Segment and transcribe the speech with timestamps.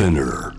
[0.00, 0.54] Spinner.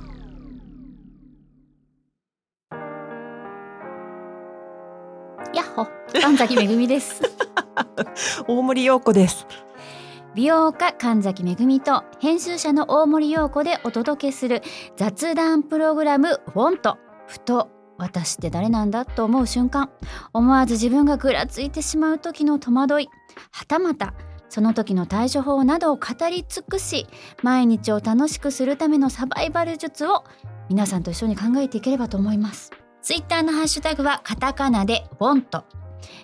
[5.52, 5.88] やっほ
[6.22, 7.24] 神崎めぐみです。
[8.48, 9.48] 大森洋子です。
[10.36, 14.62] 美容家神崎めぐみと編集者の大森洋子でお届けする
[14.96, 19.90] 雑談プログラムフォントふと私って誰なんだと思う瞬間。
[20.34, 23.10] 思わず自分がぐらついてしまう時の戸惑い。
[23.52, 24.14] はたまた
[24.52, 27.08] その時の対処法などを語り尽くし
[27.42, 30.26] 毎日を楽しくするためのサバイバル術を
[30.68, 32.70] 皆さんと一緒に考えていければと思います
[33.02, 35.64] ツイッターのハッシュタグはカタカナでフォント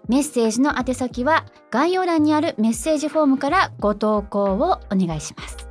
[0.09, 5.69] メッセージの宛先は概要欄にあるメッセージフォームからご投稿をお願いします。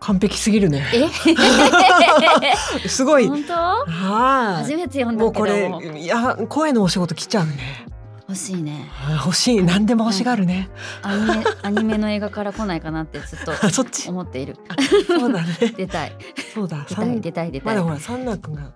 [0.00, 0.86] 完璧すぎるね。
[0.94, 2.88] え？
[2.88, 3.26] すごい。
[3.26, 3.52] 本当？
[3.52, 4.62] はい。
[4.62, 7.86] 初めて読んもだうけどこれいや声のお仕事来ちゃうね。
[8.28, 8.90] 欲しいね
[9.24, 10.68] 欲しい何でも欲しがるね。
[11.02, 14.08] アニメアニメの映画から来ないかなってずっと あそっち？
[14.10, 14.56] 思っている
[15.06, 15.54] そうだね。
[15.76, 16.12] 出たい
[16.54, 16.84] そうだ。
[16.88, 18.72] 出たい出たい出たいまだほらサンナ君が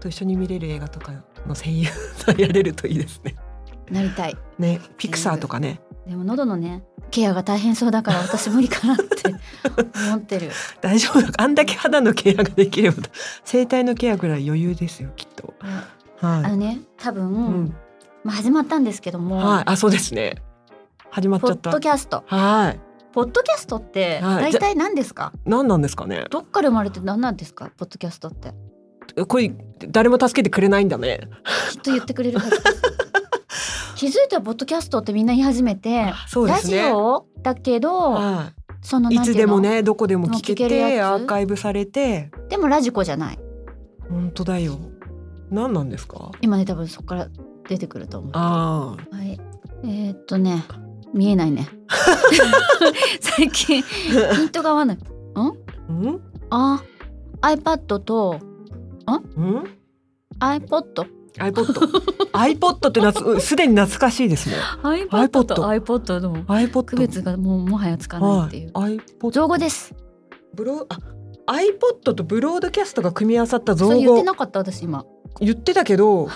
[0.00, 1.12] と一緒に見れる映画とか
[1.46, 3.36] の声優 さんやれるといいですね。
[3.90, 9.04] なりたいねピクサーとかねでも喉のねケアが大変そうだから私無理かなって
[10.08, 13.02] 思ってる大丈夫だあんだけ肌のケアができれば
[13.44, 15.52] 声帯のケアぐらい余裕ですよきっと。
[15.60, 15.86] あ
[16.20, 17.26] はのね多分、い。
[17.34, 17.76] うん。
[18.24, 19.62] まあ、始まったんですけども、はい。
[19.66, 20.36] あそうですね。
[21.10, 21.70] 始まっちポッゃった。
[21.70, 22.80] ドキャストはい。
[23.12, 26.24] ポッドキャストってはい大体何ですか、何なんですかね？
[26.30, 27.70] どっから生まれて何なんですか？
[27.76, 28.52] ポッドキャストって
[29.28, 29.52] これ
[29.88, 31.20] 誰も助けてくれないんだね。
[31.70, 32.56] きっと言ってくれるはず
[33.94, 36.12] 気づいたらポッドキャストってみんな言い始めて、
[36.46, 36.76] ラジ。
[36.92, 38.52] オだけどは
[38.82, 39.14] そのい。
[39.14, 43.38] いつでもねどこでも聞けもう聞けアーカイブされてでもラジコじゃない
[44.10, 44.78] 本当だよ。
[45.50, 46.32] 何なんですか？
[46.40, 47.28] 今ね多分そこから
[47.68, 49.38] 出てくると思うあはい
[49.84, 50.64] えー、っとね
[51.12, 51.68] 見えないね
[53.20, 54.98] 最近ピントが合わない
[55.34, 55.52] あ。
[55.88, 56.20] うん？
[56.50, 56.82] あ
[57.42, 58.38] iPad と
[59.06, 59.64] うん
[60.40, 61.06] ？iPod
[61.38, 61.64] iPod。
[62.32, 64.56] iPod ってなつすでに懐かしいですね。
[64.82, 66.84] iPad と iPod の iPod？
[66.84, 68.98] 区別がもうもはやつかないっていう、はい。
[68.98, 69.30] iPod？
[69.32, 69.94] 造語です
[70.54, 70.98] ブロあ
[71.52, 75.04] iPod とブロードキャストが組み合わさった造そう言って語なかった私今
[75.40, 76.28] 言ってたけど、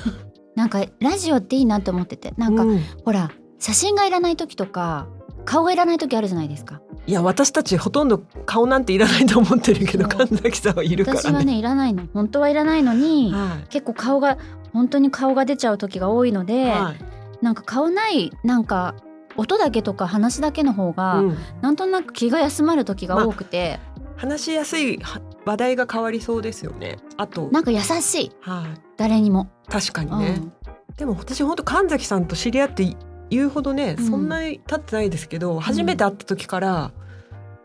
[0.58, 2.34] なんかラジオっていいなって思ってて。
[2.36, 2.80] なんか、うん。
[3.04, 3.30] ほら
[3.60, 5.06] 写真がいらない時とか
[5.44, 6.82] 顔がいらない時あるじゃないですか。
[7.06, 11.22] いや私たちほとんど顔なんていらないと思ってるけど神崎さんはいるからね。
[11.22, 12.08] 私はねいらないの。
[12.12, 13.68] 本当はいらないのにはい。
[13.68, 14.36] 結構顔が
[14.72, 17.44] 本当に顔が出ちゃう時が多いので、はい。
[17.44, 18.96] なんか顔ないなんか
[19.36, 21.38] 音だけとか話だけの方が、うん。
[21.62, 23.78] なんとなく気が休まる時が多くて、
[24.16, 26.98] 話しやすいは話題が変わりそうですよね。
[27.16, 28.32] あと、なんか優しい。
[28.40, 30.38] はい、誰にも、確かにね。
[30.38, 30.52] うん。
[30.96, 32.96] でも私本当神崎さんと知り合って
[33.30, 34.06] 言うほどね、うん。
[34.06, 36.90] そんなに経ってないですけど、初めて会った時から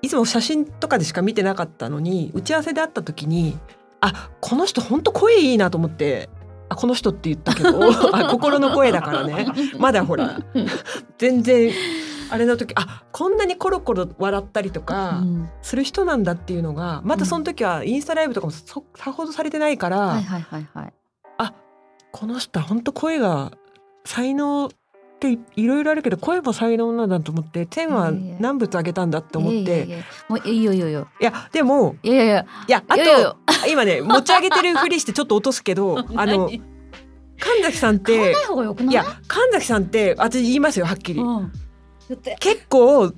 [0.04, 3.58] いつも写真とかでしか見てなかったのに打ち合わせで会った時に
[4.02, 6.30] あこの人本当声いいなと思って
[6.68, 7.80] あこの人って言ったけど
[8.14, 9.48] あ心の声だからね。
[9.80, 10.42] まだほら
[11.18, 11.72] 全然
[12.30, 15.50] あれの時あこんなにコロコロ笑ったりとうかん。
[15.62, 20.94] する人なんだっていうのがまたその時はインスタライブとかもそさほどされてないから、はいはいはいはい
[22.14, 23.52] この人は本当声が
[24.06, 24.70] 才能っ
[25.20, 29.58] ていろいろあるけど声も才能なんだと思って天は何物あげたんだって思って。
[29.60, 30.04] いいやいやいや。
[30.30, 32.84] もういいよいいよいやでもいやいやいや。
[32.88, 33.38] あと
[33.68, 36.62] 今ね持ち上げてるふりしてちょっと落とすけど あの何？
[37.40, 38.32] 神崎さんって
[38.88, 41.20] いや神崎さんって私言いますよはっきり。
[41.20, 41.52] うん、
[42.40, 43.12] 結構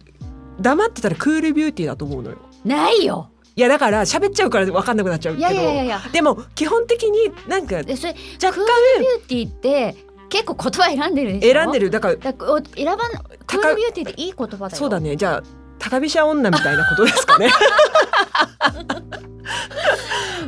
[0.62, 2.38] 黙ってたらクールビューティーだと思うのよ。
[2.64, 5.50] ないよいやだから喋っちゃうから分かんなくなっちゃうけど。
[5.50, 6.02] いやいやいやいや。
[6.12, 9.96] でも基本的になんか若クールビューティーって
[10.30, 11.54] 結構言葉選んでるでしょ？
[11.54, 11.90] 干選んでる。
[11.90, 13.08] だからだからお選ばな
[13.46, 14.70] クールビューティーっていい言葉だよ。
[14.72, 15.16] そうだね。
[15.16, 15.44] じゃあ
[15.80, 17.50] 高飛車女みたいなことですかね。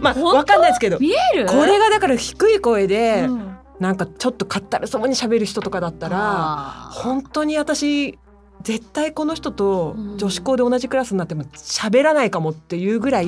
[0.01, 0.99] まあ本当わかんないですけど。
[0.99, 1.45] 見える？
[1.47, 3.57] これがだから低い声で、うん。
[3.79, 8.17] なんかちょっとかったるそうに喋る人とかだったら本当に私
[8.67, 13.27] 絶対この人とうん女子校で同じクラスになっても喋らないかもっていうぐらい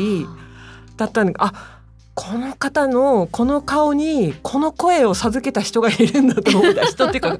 [0.97, 1.81] だったのがあ
[2.13, 7.35] この方のこの顔にこの声を授けた人がいるんだと思った人っていうか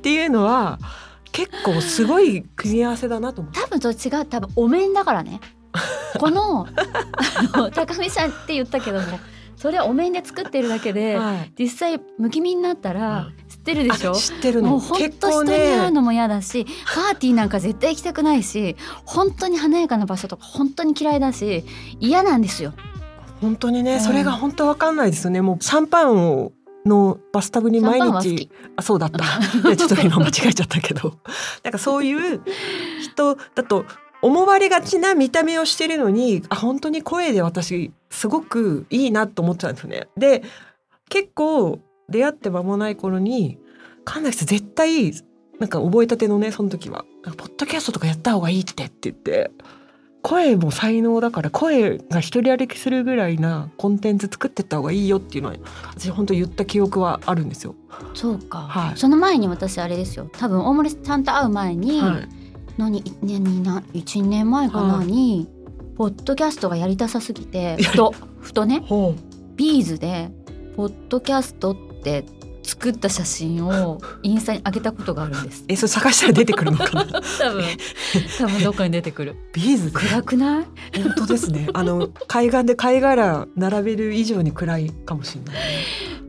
[0.00, 0.78] ていうのは
[1.30, 3.60] 結構すごい組み合わせだなと思って。
[3.60, 5.42] 多分それ違う多分お面だからね
[6.18, 6.66] この
[7.52, 9.06] あの高見さんって言ったけども
[9.58, 11.52] それはお面で作ってるだけで、はい。
[11.58, 14.12] 実際むきみになったら知ってるでしょ？
[14.12, 21.64] あ知ってるもうの本当人に会うねのも嫌だしパーティーなんか絶対行きたくないし本当に華やかな場所とか本当に嫌いだし
[21.98, 22.72] 嫌なんですよ。
[23.40, 24.00] 本当にね、うん。
[24.00, 25.42] それが本当わかんないですよね。
[25.42, 26.52] もうシャンパンを
[26.86, 28.50] のバスタブに毎日き。
[28.76, 29.18] あそうだった。
[29.76, 31.18] ちょっと今間違えちゃったけど。
[31.64, 32.42] なんかそういう
[33.02, 33.84] 人だと
[34.22, 40.08] 思われがちな見た目をしてるのにあ本当に声で私すごくいいなと思ってたんですよね。
[40.16, 40.42] で
[41.08, 43.58] 結構出会って間もない頃に
[44.04, 45.12] 神崎さん絶対
[45.58, 47.04] なんか覚えたてのねその時は
[47.36, 49.50] 「ポッドキャストとかやった方がいいって」って言って
[50.22, 55.56] 声も才能だから声が一人歩きするぐらいなコンテンツ作ってった方がいいよっていうのは
[55.94, 57.74] 私本当言った記憶はあるんですよ。
[58.14, 62.37] そうか、はいその前に私あれですよ多分大森さんと会う前に、はい
[62.78, 65.06] 何ねにな1年前かな、はい。
[65.06, 65.48] に
[65.96, 69.14] ポッドキャストがやりたさすぎてふとふとねほ
[69.56, 70.30] ビーズで
[70.76, 72.24] ポッドキャストって
[72.68, 75.64] 作った写真をインスタに上げたことがあるんです。
[75.68, 77.04] えそれ探したら出てくるのかな？
[77.40, 77.64] 多分。
[78.38, 79.36] 多分どっかに出てくる。
[79.54, 79.90] ビーズで。
[79.92, 81.02] 暗くない？
[81.02, 81.68] 本当ですね。
[81.72, 85.62] あの海岸で貝殻並べる以上に暗いかもしれない、ね、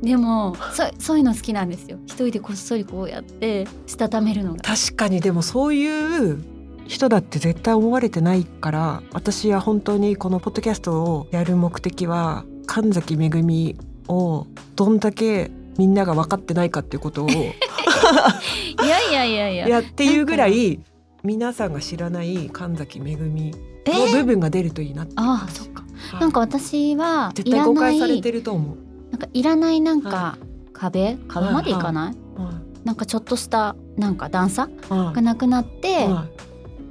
[0.02, 1.98] でもそそういうの好きなんですよ。
[2.06, 4.60] 一人でこっそりこうやってしたためるのが。
[4.62, 5.20] 確かに。
[5.20, 6.42] でもそういう
[6.88, 13.76] 人だって絶対思われてないから私は本当にこのポッドキャストをやる目的は神崎めぐみ
[14.08, 19.68] をどんだけみんなが分かってないかっていうことを いやいやいやいや。
[19.70, 20.82] やっていうぐらい
[21.24, 23.56] 皆さんが知らない神崎めぐみ
[23.86, 23.92] え？
[23.94, 25.14] の部ー、分が出るといいなって。
[25.16, 25.84] ああそっか。
[26.12, 26.20] はい。
[26.22, 28.78] なんか私は絶対誤解されてると思う。
[29.12, 30.38] なんかいらないなんかは
[30.74, 31.18] 壁？
[31.30, 32.52] 壁までいかない、は
[32.84, 34.66] なんかちょっとしたなんか段差？
[34.66, 34.70] い。
[34.90, 36.08] はがなくなって、い。
[36.08, 36.26] は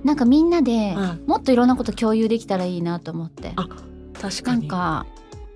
[0.02, 1.28] なんかみんなではい。
[1.28, 3.52] もっといろんなこと共有できたらいいなと思って。
[3.56, 3.68] あ
[4.18, 4.68] 確かなんに。
[4.68, 5.04] か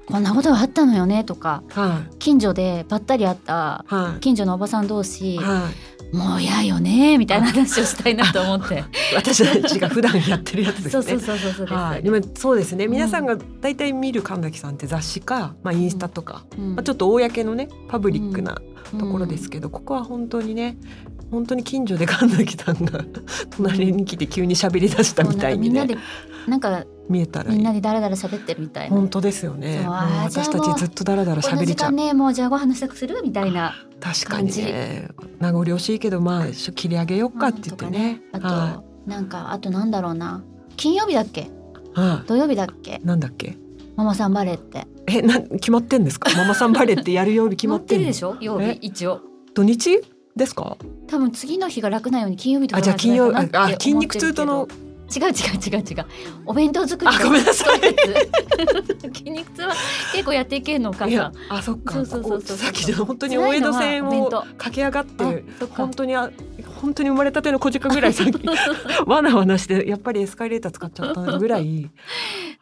[0.07, 3.85] こんなことがあったのよねとかは近所でばったり会った
[4.21, 5.93] 近所のおばさん同士はい。
[6.13, 8.85] もう嫌よねみたいな話をしたいなと思って。
[9.17, 10.91] 私たちが普段やってるやつですね。
[10.91, 12.85] そうそうそうそうそうです、はい、でもそうですね。
[12.85, 16.75] うん皆さんが大体見る神崎さんって雑誌か、まあ、インスタとか、うん。
[16.75, 18.61] まあ、ちょっと公のねパブリックな
[18.99, 20.77] ところですけど、ここは本当にね
[21.32, 23.00] 本当に近所で神崎さんが
[23.56, 25.81] 隣に来て急に喋り出したみたいにね。
[25.81, 28.96] なんかみんなでなんか見えたらみんなでダラダラ喋ってるみたいな。
[28.96, 29.84] 本当ですよね。
[29.87, 31.90] 私たちずっとだらだらこの時喋れちゃう。
[31.93, 35.08] 間ねもうじゃあご飯支度するみたいな確かにね。
[35.40, 38.46] 名残惜しいけどまあ切り上げよっかって言ってね,、うんね。
[38.46, 40.43] あと、なんかあとなんだろうな。
[40.76, 41.50] 金曜日だっけ？
[42.26, 43.00] 土曜日だっけ？
[43.02, 43.56] い、なんだっけ？
[43.96, 44.87] ママさんバレーって。
[45.06, 46.31] えなん決まってんですか？
[46.37, 48.37] ママさんバレーってやる曜日決まって るでしょ？
[48.40, 48.79] 曜え？
[48.81, 49.20] 日一応。
[49.55, 50.00] 土日？
[50.37, 50.76] ですか？
[51.08, 54.67] 多分次の日が楽なように金曜日とかあじゃあ金曜あ筋肉痛との
[55.14, 56.06] 違う違う違う違う。
[56.47, 57.81] お弁当作りあごめんなさい。
[59.14, 59.75] 筋肉痛は
[60.12, 61.94] 結構やっていけんのお母いやさんあそっか。
[61.94, 65.75] そうそうそうそうさっきの本当に大江戸線を駆け上がってあそっか。
[65.76, 66.31] 本当にあ
[66.81, 68.32] 本当に生まれたての小鹿ぐらいさっき
[69.06, 71.91] わなわなしてやっぱりエスカレーター使っちゃったぐらい。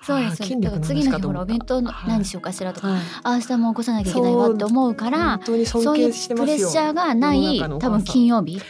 [0.03, 0.53] そうです。
[0.53, 3.01] よだから次の日ほらお弁当のはい何しようかしらとか、はい。
[3.23, 8.61] あ明日も起こさなきゃいけないわって思うからそういうプレッシャーがない多分金曜日、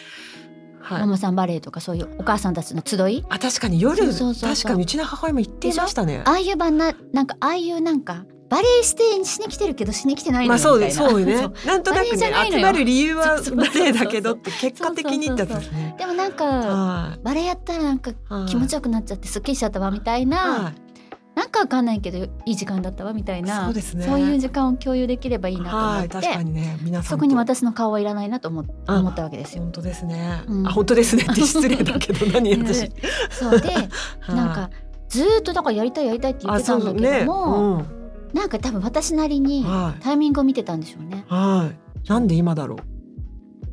[0.80, 1.00] はい。
[1.00, 3.24] ママさんバレーとかそういうお母さんたちの集い？
[3.28, 6.22] あ確かに夜確かにうちの母親も言ってましたね。
[6.24, 11.10] ああいう場ななんかああいうなんかバレーしてしに来てるけどしに来てないのまあそうでよみたいな。
[11.10, 11.48] そうね。
[11.66, 18.12] なんとなくね集まる理由はバレエだけどって結果的にってやつでもなんかはバレーやったらなんか
[18.48, 20.89] 気持ちよくなっちゃってすっきりしちゃったわみたいな、はい
[21.34, 24.04] なんかわかんないけどいい時間だったわみたいなそうですね。
[24.04, 27.08] そういう時間を共有できればいいなと思って、はい確かにね皆さんと。
[27.10, 29.62] そこに私の顔はいらないなと思思ったわけですよ。
[29.62, 30.66] 本当ですね、うん。
[30.66, 32.90] あ本当ですねって 失礼だけど何私、ね
[33.30, 33.60] そう。
[33.60, 33.68] で
[34.20, 34.34] はい。
[34.34, 34.70] なんか
[35.08, 37.86] ずーっとだからやりたいやりたいって言ってたんだけども、うん。
[38.34, 40.02] なんか多分私なりにはい。
[40.02, 41.24] タイミングを見てたんでしょうね。
[41.28, 41.70] は
[42.04, 42.08] い。
[42.08, 42.78] なんで今だろう。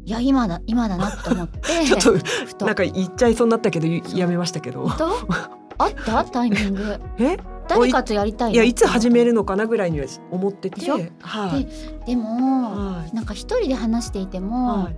[0.05, 1.59] いや今だ今だなと思って。
[1.99, 2.19] ちょっ
[2.57, 4.89] となんか言っちゃいそうになったけどいやめましたけど
[5.77, 6.23] あった？
[6.25, 6.99] タイミング。
[7.19, 7.37] え？
[7.67, 10.89] 誰かとやりたいいやいつ始めるるのかなぐらいには思ってて。
[11.21, 11.67] はい。
[12.05, 13.15] でもはい。
[13.15, 14.95] なんか一人で話していても、はい。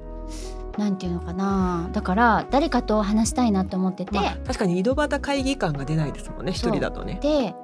[0.79, 1.89] なんていうのかな。
[1.91, 7.19] だから誰かと話したいなと思ってて、まあ、確かに井戸端会議感が出ないですもんね一人だとね。
[7.21, 7.55] で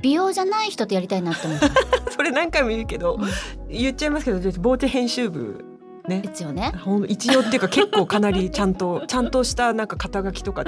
[0.00, 1.68] 美容じゃない人とやりたいなって思った。
[2.10, 3.28] それ何回も言うけど、うん。
[3.68, 5.69] 言っちゃいますけどボーチェ編集部
[6.10, 6.20] ね。
[6.20, 6.72] ですよね。
[7.08, 10.64] 一応っていうか結構かなりちゃんと ちゃんとしたなんか肩書きとか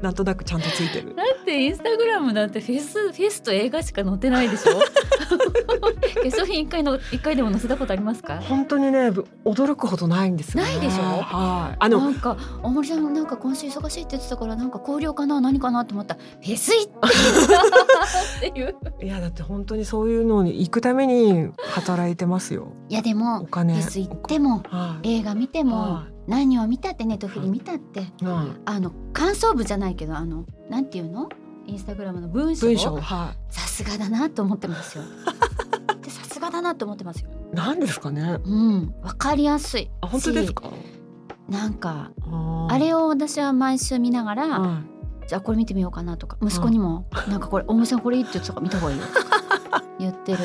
[0.00, 1.14] なんとなくちゃんとついてる。
[1.14, 4.72] だってインスタグラムだってフェスフェスと映画しか載ってないでしょ？
[5.26, 8.40] 化粧品一回の一回でも載せたことありますか？
[8.40, 10.70] 本当にねぶ驚くほどないんですよね。
[10.70, 11.02] ないでしょ？
[11.02, 11.76] はい。
[11.78, 15.40] あのなんか大森さんなんか今週忙しいって言ってたからなんか交流かな？
[15.40, 18.74] 何かなと思ったらフェス行ってっていう。
[19.02, 22.72] いやだって本当にそういうのに行くために働いてますよ。
[22.88, 28.60] いやでおもフ金ェス行ってもはい映画見てもは何を見たってネットフリ見たってはい。
[28.64, 31.28] あの感想文じゃないけどあのなんていうの？
[31.66, 33.00] インスタグラムの文章？
[33.00, 33.34] さ
[33.66, 35.04] すがだなと思ってますよ。
[36.02, 37.30] でさすがだなと思ってますよ。
[37.52, 38.38] いなんですかね。
[38.44, 38.94] うん。
[39.02, 39.90] わかりやすい。
[40.00, 40.70] あ本当ですか？
[41.48, 42.10] なんか
[42.68, 44.80] あれを私は毎週見ながら、は
[45.28, 49.04] じゃあこれ見てみようかなとか息子にも、なんかこれ大森さんこれいいって言ってたから見た方がいいよ。
[49.98, 50.38] 言ってる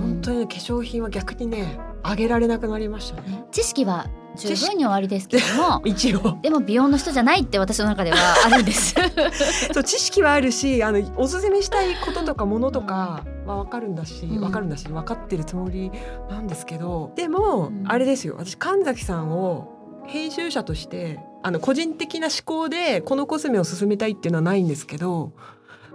[0.00, 3.44] 本当にね化粧品は逆にねあげられなくなりましたね。
[3.52, 6.38] 知識は十分に終わりですけども 一応。
[6.42, 8.16] でも美容の人じゃないって私の中では
[8.46, 8.94] あるんです。
[9.72, 14.40] そう知識はあるしあのおすすめしたいこととかものとかは分かるんだし、うん。
[14.40, 15.90] 分かるんだし分かってるつもり
[16.30, 18.36] なんですけどでも、うんあれですよ。
[18.38, 19.68] 私神崎さんを
[20.06, 25.32] 編集者としてあの個人的な思考でこのコスメを進めたいっていうのはないんですけど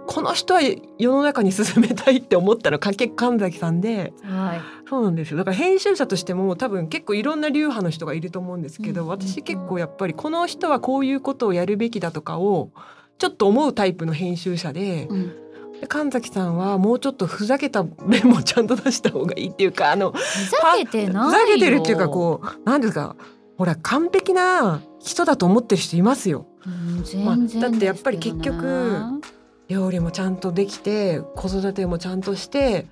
[0.06, 0.60] この人は
[0.98, 4.60] 世の中に進めたいって思ったのかけ神崎さんではい。
[4.88, 5.38] そうなんですよ。
[5.38, 9.08] だから編集者としても多分結構いろんな流派の人がいると思うんですけど、うん。
[9.08, 12.70] 私結構やっぱりこの人はこういうことをやるべきだとかを
[13.18, 15.80] ちょっと思うタイプの編集者で,、うん。
[15.80, 20.18] で神崎さんはもうちょっとふざけた面もちゃんと出した方がいいっていうかあのふ
[20.50, 21.30] ざけてないよ。
[21.30, 23.16] ふざけてるっていうかこう何ですか
[23.58, 26.46] ほら完璧な人だと思ってる人いますよ。
[26.66, 29.22] うんまあだってやっぱり結局
[29.68, 32.86] 料理もちゃんとできて子育てもちゃんとして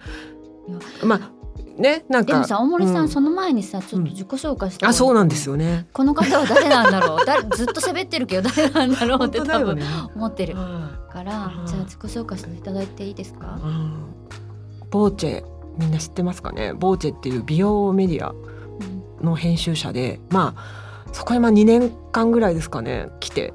[1.04, 1.30] まあ
[1.80, 3.08] ねなんかでもさ大森さん、うん。
[3.08, 5.86] その前にさちょっと自己紹介して、あそうなんですよね。
[5.92, 7.18] この方は誰なんだろう？
[7.26, 9.84] 誰ずっと喋ってるけど誰なんだろうっ本て多分ね。
[10.14, 11.66] 思ってるはからうん。
[11.66, 13.58] じゃあ自己紹介していただいていいですか？
[13.60, 14.04] い、うん。
[14.90, 15.44] ボーチェ
[15.78, 16.72] みんな知ってますかね？
[16.74, 18.30] ボーチェっていう美容メディア
[19.20, 19.26] うん。
[19.26, 23.52] の編集者でまあそこにまあ2年間ぐらいですかね来て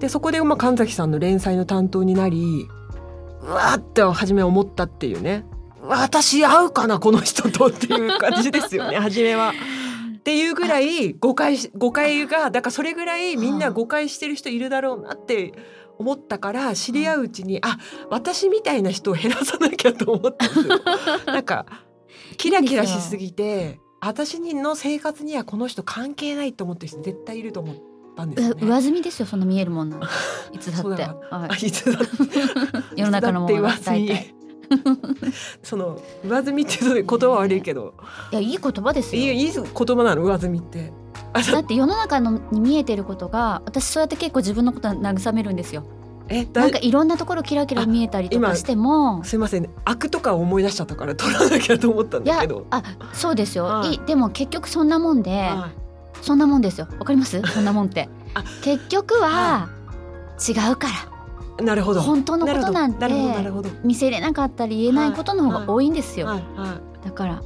[0.00, 2.68] でそこでまあ神崎さんの連載の担当になり
[3.42, 5.44] うわーって初め思ったっていうね
[5.82, 9.52] 私合うかなこの人とっていう感じですよね 初めは。
[10.18, 15.54] っていうぐらい誤解し誤解がだからそれぐらいみんな誤解してる人いるだろうなって
[15.98, 17.78] 思ったから知り合ううちにあ
[18.10, 20.80] 私みたいな人を減らさなきゃと思ったんですよ。
[21.32, 21.64] なんか
[22.36, 27.76] キラキラしすぎて私の生活にはこの人関係ないと思ってる人絶対いると思っ
[28.18, 28.66] たんですよね。
[28.66, 30.00] う上積みですよそんな見えるもんなん
[30.52, 31.70] いつだって、い。
[31.70, 32.02] つだい、
[32.96, 34.38] 世の中のものがいつだって言わずに
[35.62, 37.94] その上積みって言葉は悪いけど。
[38.32, 39.22] いやいい言葉ですよ。
[39.22, 40.92] いいいい言葉なの上積みって。
[41.32, 45.84] あだって世の中のに見えてることが私そうやって結構自分のことは慰めるんですよ。
[46.30, 49.24] えだなんかいろんなところキラキラ見えたりとかしても。
[49.24, 49.62] すいません。
[49.62, 52.66] ね悪とかを思い出しちゃったから取らなきゃと思ったんだけど。
[52.70, 52.82] あ
[53.14, 53.94] そうですよ、はいい。
[53.94, 55.87] いでも結局そんなもんで、はい
[56.22, 56.88] そんなもんですよ。
[56.98, 57.40] わかります？
[57.52, 58.08] そんなもんって。
[58.34, 59.68] あ結局は
[60.46, 60.88] 違うか
[61.58, 61.64] ら。
[61.64, 62.00] なるほど。
[62.02, 63.06] 本当のことなんて。
[63.82, 67.36] 見せれなかったり言えないことの方が多いんですよ、はいはだからい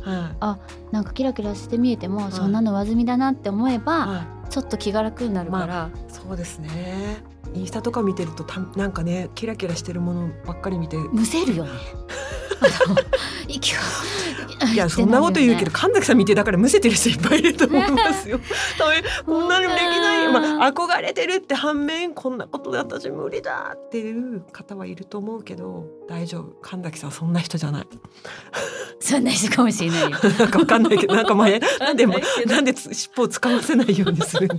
[0.41, 0.59] は
[0.91, 0.95] い。
[0.95, 2.33] なんかキラキラして見えても、い。
[2.33, 4.51] そんなの上積みだなって思えば、はい。
[4.51, 7.23] ちょっと気が楽になるから、そうですね。
[7.55, 10.97] インスタとか見てるとたなんかねキラキラしてるものばっかり見て。
[10.97, 11.71] むせるよね。
[13.49, 13.81] 息が
[14.73, 18.41] いや そんなこと言うけど神崎さん見てだからむせてる人いっぱいいると思いますよ。
[19.27, 26.57] こんなのできない、まあ、憧れてるって反面こんなことで私無理だっていう方はいると思うけど大丈夫。
[26.63, 27.87] 神崎さんそんな人じゃない。
[29.01, 30.11] そんな人かもしれないよ。
[30.11, 34.55] なんかわかんないけどなんか前なんでなんでつ尻尾を使わせないようにするの？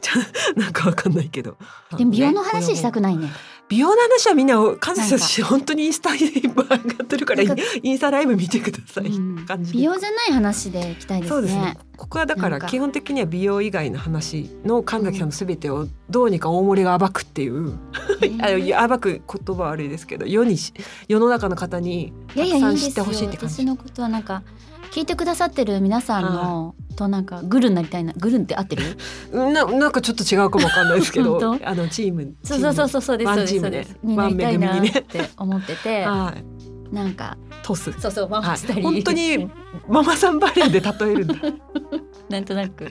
[0.00, 1.56] じゃなんかわかんないけど。
[1.96, 3.30] でも美容の話したくないね。
[3.68, 9.06] 美容の話はみんな神崎なんさん本当にインスタにいっぱい上がってるからインスタライブ見てください。
[9.06, 9.44] うん。
[9.72, 11.36] 美容じゃない話でいきたいですね。
[11.36, 11.76] そうですね。
[11.96, 17.76] ここはだから基本的には美容以外の話の神崎さんのすべてをどうにか大森が暴くっていう、
[18.40, 20.72] あのいや暴く言葉は悪いですけど世にし
[21.08, 23.54] 世の中の方にたくさん知ってほしいって感じ。
[23.56, 24.44] 私のことはなんか
[24.96, 28.96] 聞いてくださってる皆さんの、となんかグルになりたいなグルンって合ってる？
[29.30, 33.84] ななんかちょっと違うかもわかんないですけど本 あのチームそうそうそうそうそうですワンチームで。
[33.84, 34.06] そうです。
[34.06, 36.94] になりたいなって思ってて、 はい。
[36.94, 37.92] なんかトス。
[38.00, 38.56] そうそう回はい。
[38.56, 39.50] したり、本当に
[39.86, 41.34] ママさんバレーで例えるんだ。
[42.30, 42.84] なんとなく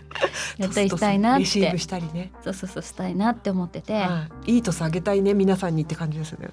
[0.59, 1.45] やったりしたいなって。
[1.45, 6.49] したりね、そうそうそうしたいなって思ってて、はい、いいトスあげたいね皆さんにって感じですね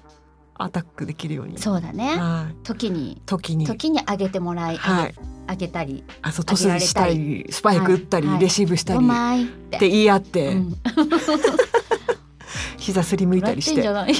[0.55, 1.57] アタックできるように。
[1.57, 2.17] そうだね。
[2.17, 2.55] はい。
[2.63, 3.21] 時に。
[3.25, 3.65] 時に。
[3.65, 5.15] 時に上げてもらい、はい。
[5.49, 7.45] 上げたりあそうトスした上り。
[7.49, 8.39] スパイク打ったり、はい。
[8.39, 10.73] レシーブした「うり、まい」っってて言い合って、うん。
[12.77, 13.71] 膝すりむいたりして。
[13.73, 14.17] んじてゃないよ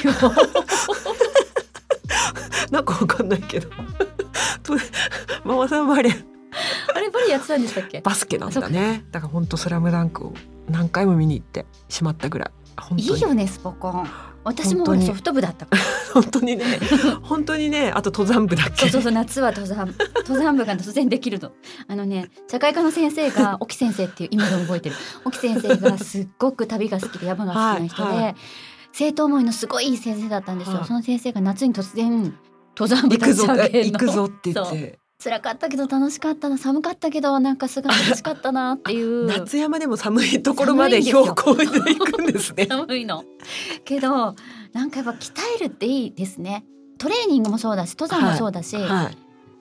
[2.71, 3.69] なんかわかんないけど。
[4.63, 4.73] と
[5.43, 6.25] ママさんバレー
[6.95, 8.01] あれバレーやってたんでしたっけ？
[8.01, 9.05] バスケなんだね。
[9.11, 10.33] だから本当スラムダンクを
[10.69, 12.51] 何回も見に行ってしまったぐらい。
[12.97, 14.09] いいよねスポコン
[14.43, 15.81] 私もソフト部だったから。
[16.13, 16.79] 本当にね。
[17.21, 17.91] 本当にね。
[17.93, 18.89] あと登山部だっけ。
[18.89, 19.93] そうそう夏は登山。
[20.17, 21.51] 登山部が突然できるの。
[21.87, 24.95] あのね社会科の先生が 沖先生っていう今でも覚えてる。
[25.25, 28.35] 沖先生がすっごく旅が好きで山が好きな人で、はいはい。
[28.91, 30.85] 生徒思いのすごいいい先生だったんですよ、はい。
[30.85, 32.33] その先生が夏に突然
[32.77, 33.99] 登山部行くぞ立ち上げるの。
[33.99, 39.25] 行くぞって言って辛かったけど楽しかったな寒かったけどなんかすごい楽しかったなっていう。
[39.27, 42.65] 夏山でも寒いところまで標高で行くんですね。
[42.65, 43.23] 寒いの。
[43.85, 44.35] けど
[44.73, 46.65] なんかやっぱ鍛えるっていいですね。
[46.97, 49.17] トレーニングもそうだし登山もそうだし、はい。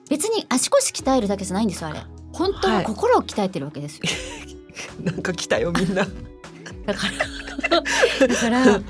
[0.09, 2.01] 別に足腰鍛えるだけじゃないんですよあれ。
[2.33, 2.83] 本当ははい。
[2.83, 4.03] 心を鍛えてるわけですよ、
[5.01, 6.05] なんか来たよみんな。
[6.85, 8.81] だからだから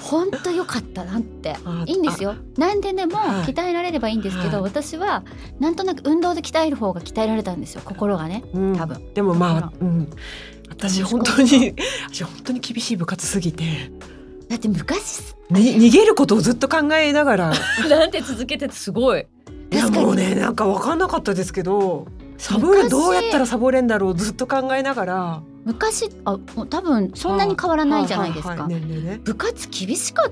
[0.00, 1.56] 本当良かったなって。
[1.64, 2.34] あいいんですよ。
[2.56, 3.52] 何ででもはい。
[3.52, 4.70] 鍛えられればいいんですけど、はい。
[4.70, 5.24] 私は
[5.58, 7.82] なんとなく運動で鍛える方が鍛えられたんですよ。
[7.84, 8.76] 心がねうん。
[8.76, 9.14] 多分。
[9.14, 10.10] でもまあ、うん、
[10.68, 11.74] 私本当に
[12.08, 13.64] 私本当に厳しい部活すぎて。
[14.48, 17.52] だって昔に逃げることをずっと考えながら。
[17.88, 19.26] なんて続けててすごい。
[19.72, 22.06] いやもうねなんか分かんなかったですけど
[22.38, 22.90] サボる昔。
[22.90, 26.38] どうやったらサボれんだろうずっと考えながら昔あ
[26.70, 28.68] 多分そんなに変わらないじゃないですか。
[29.24, 30.30] 部活厳しか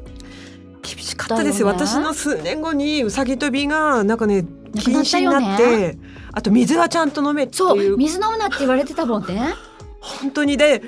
[0.80, 1.66] 厳しかったですよ。
[1.66, 1.72] ね。
[1.72, 4.44] 私の数年後にうさぎ跳びがなんかね
[4.78, 5.98] 禁止になって、ね
[6.32, 7.94] あと水はちゃんと飲めってそいう。
[7.94, 9.54] う水飲むなって言われてたもんね。
[10.00, 10.56] 本当に。
[10.56, 10.82] で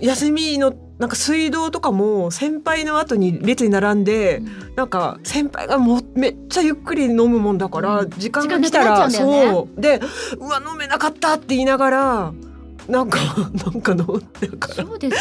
[0.00, 4.42] 休みのなんか水道とかも先輩の後に列に並んで、
[4.74, 8.10] なんか先輩がもうめっちゃゆっくり飲むもんだから、うん。
[8.10, 9.14] 時間が来たらうね。
[9.18, 9.80] そう。
[9.80, 10.00] で
[10.38, 12.32] うわ飲めなかったって言いながら
[12.88, 13.18] なんか
[13.64, 14.74] なんか飲んでるから。
[14.84, 15.20] そうですよ。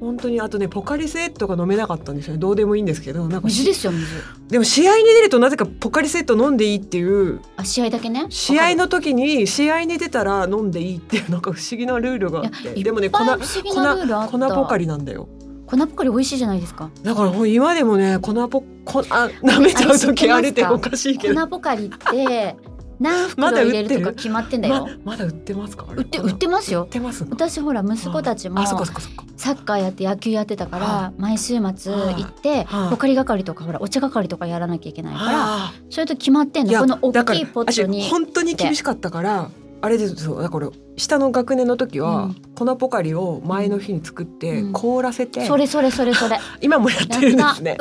[0.00, 2.38] 本当にあとねポカリスエットが飲めなかったんですよね。
[2.38, 4.06] どうでもいいんですけどなんか水ですよ水。
[4.48, 7.40] でも試合に出るとなぜかポカリスエット飲んでいいっていう。
[7.56, 8.26] あ試合だけね？
[8.28, 12.82] 試合の時に試合に出たら飲んでいいっていうなんか不思議なルールがあって。
[12.82, 14.38] でもね粉い不思議なルールあった。
[14.38, 15.28] 粉ポカリなんだよ。
[15.66, 16.90] 粉ポカリ美味しいじゃないですか。
[17.04, 21.40] だから今でもね粉ポこあ舐めちゃう時あれっておかしいけど。
[21.42, 22.56] 粉ポカリって
[23.00, 24.86] 何袋入れるとか決まってんだよ。
[25.04, 25.86] ままだ売ってますか？
[25.96, 26.82] 売って売ってますよ。
[26.82, 27.30] 売ってますの？
[27.30, 35.72] 私ほら息子たちもサッカーやって野球やってたから、は毎週末行って、はいポカリ係とかほらお茶係とかやらなきゃいけないからあ。
[35.88, 36.78] それと決まってんの。
[36.78, 39.50] この大きいポットに私本当に厳しかったから
[39.82, 42.34] あれですよだから下の学年の時は、うん。
[42.54, 44.72] 粉ポカリを前の日に作って、うん。
[44.74, 46.38] 凍らせてそれそれそれそれ。
[46.60, 47.78] 今もやってるんですね。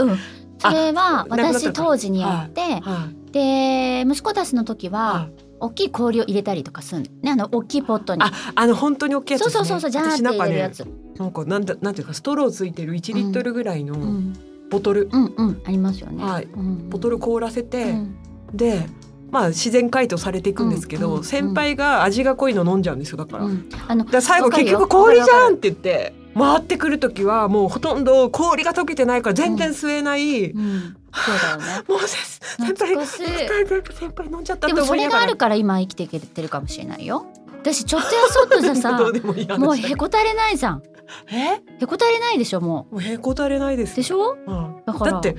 [0.60, 8.24] それは私当時にやって、はいで息子たちの時は、はい大きい氷を入れたりとかするのねあの大きいポットに。
[8.24, 9.52] ああの本当に大きいやつね。
[9.52, 10.88] そうそうそうそうジャーって私なんかね入れるやつ、
[11.18, 14.34] なんかなんだなんていうかストローついてる1リットルぐらいのうん、
[14.70, 16.46] ボトル、うんうんありますよね、はい。
[16.46, 18.15] うん、ボトル凍らせて、うん。
[18.54, 18.88] で
[19.32, 23.44] まあ自然解凍されていくんですけど、うんうん先輩が味が濃いの飲んじゃうんですよだから。
[23.44, 23.70] うん。
[23.88, 31.84] あのだ最後結局氷じゃんって言って回ってくる時はもうほとんど氷が溶けてないから全然吸えない、うん、そうだよね。
[31.89, 33.98] もうせ先輩懐かしい。
[33.98, 37.26] 先輩飲んじゃったでもそれがあるから今生きていけてるかもしれないよ。
[37.62, 38.91] 私ちょっとやそっとじゃさ
[39.60, 40.84] もうへこたれないじゃん。
[41.32, 41.62] え？
[41.82, 44.38] へこたれないでしょももうへこたれないですうでしょ？
[44.45, 44.82] うん。
[44.86, 45.12] だから。
[45.13, 45.36] だって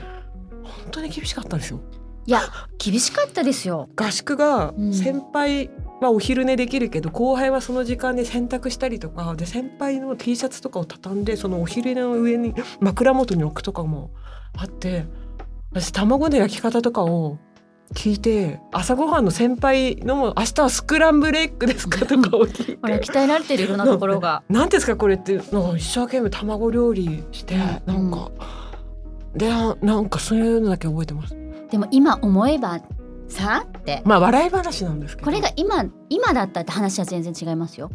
[0.62, 1.80] 本当に厳しかったんですよ。
[2.26, 2.42] いや
[2.78, 3.88] 厳しかったですよ。
[3.96, 4.92] 合宿がうん。
[4.94, 14.10] 先輩はお昼寝できるけど後輩はその時間に洗濯したりとかで先輩の T シャツとかを畳んでそのお昼寝の上に枕元に置くとかも
[14.56, 15.04] あって
[15.72, 17.38] 私卵の焼き方とかを
[17.94, 22.76] 聞いて朝ごはんの先輩のも明日はスクランブルエッグですかとかを聞いて。
[22.76, 24.42] 鍛えられてるいろんなところが。
[24.50, 27.54] なんですかこれって一生懸命卵料理して、
[27.86, 28.10] うんなん。
[28.10, 28.30] か
[29.34, 29.48] で
[29.80, 31.36] なんかそういうのだけ覚えてます。
[31.70, 32.80] でも今思えば
[33.28, 34.02] さって。
[34.04, 35.24] まあ笑い話なんですけど。
[35.26, 37.90] これが今今だったって話は全然違いますよ。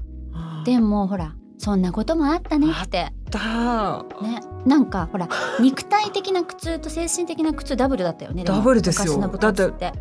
[0.66, 5.28] でもほらそんなこともあったねってだねなんかほら
[5.60, 9.14] 肉体的な苦痛と精神的な苦痛ダブルだったよねもダブルですよ。
[9.14, 9.94] 昔の部活って。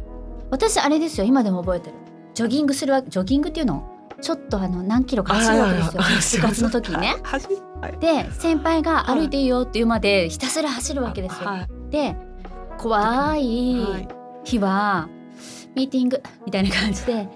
[0.51, 1.97] 私あれですよ今でも覚えてる。
[2.35, 3.89] ジョギングするわジョギングっていうの
[4.21, 5.83] ちょっとあの何キロか走るわけで
[6.21, 7.17] すよ部活の時にね。
[8.01, 12.17] で先輩が歩いていいよっていうまでひたすら走るわけですよ、はいで
[12.77, 14.09] 怖い
[14.45, 15.09] 日は
[15.77, 17.29] ミーティングみたいな感じで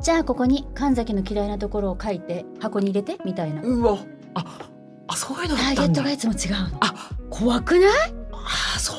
[0.00, 3.62] じゃあここに神崎の嫌いなところを書いて箱に入れてみたいな。
[3.62, 3.98] うわ。
[4.34, 4.44] あ
[5.08, 5.82] あそういうのタあったんだ。
[5.82, 6.78] ーゲットがいつも違うの。
[6.80, 7.90] あ怖くない？
[8.32, 8.96] あそう。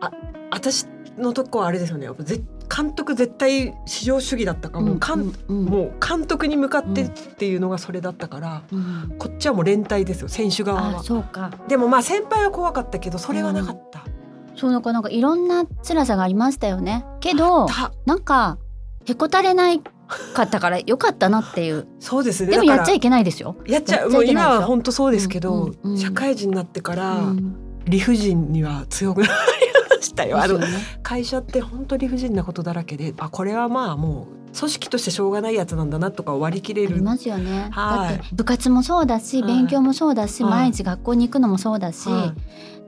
[0.00, 0.10] あ
[0.50, 0.86] 私
[1.16, 2.06] のとこはあれですよね。
[2.06, 2.40] やっぱぜ
[2.74, 4.80] 監督絶対至上主義だったか。
[4.80, 5.64] ら、もうかんうんうん。
[5.66, 9.14] もう監督に向かってっていうのがそれだったから、うん。
[9.18, 11.52] こっちはもう連帯ですよ選手側あはそうか。
[11.68, 14.04] でもまあ先輩は怖かったけどそれはなかった、
[14.56, 17.04] そうなんかなんかいろんな辛さがありましたよね。
[17.20, 17.92] けどた。
[18.06, 18.58] なんか
[19.04, 19.80] へこたれない
[20.34, 21.86] かったからよかったなっていう。
[22.00, 22.52] そうですね。
[22.52, 25.98] でもやっちゃいけないですよ、やっちゃもう今は本当そうですけど、うんうんうん。
[25.98, 27.56] 社会人になってから、うん。
[27.86, 29.28] 理不尽には強くな
[30.06, 30.38] したよ。
[30.42, 30.66] あのね
[31.02, 36.94] 会社って本当理不尽なことだらけであこれはまあもう組織としてしょうがないやつなんだなとか割り切れる。
[36.94, 37.68] ありますよね。
[37.72, 38.16] はい。
[38.16, 39.52] だって部活もそうだし、はい。
[39.52, 40.52] 勉強もそうだし、はい。
[40.52, 42.32] 毎日学校に行くのもそうだし、は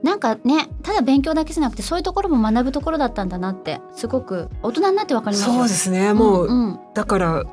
[0.03, 5.55] なんかねただ勉強だけじゃなくてそういうところも学ぶところだったんだなってすごく大人になってわかりますよ。
[5.55, 6.13] そうですね。
[6.13, 6.79] もう、んうん。
[6.93, 7.43] だから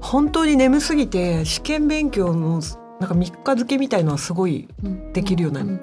[0.00, 2.60] 本当に眠すぎて試験勉強の
[3.00, 5.12] なんか3日漬けみたいのはすごいうん。
[5.12, 5.80] できるようなうんうん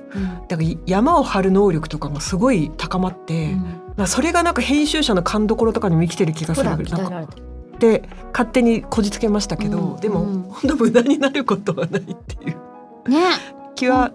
[0.49, 3.61] だから山を張る能力とかがすごい高まって、うん。
[3.95, 6.69] まあそれがなんか編集者の勘どころとかにも生きてる気がする。
[6.69, 7.27] なんか
[7.79, 10.41] で勝手にこじつけましたけど、うんでも、うん。
[10.43, 12.53] 本当無駄になることはないってい
[13.05, 13.09] う。
[13.09, 13.21] ね。
[13.75, 14.11] 気は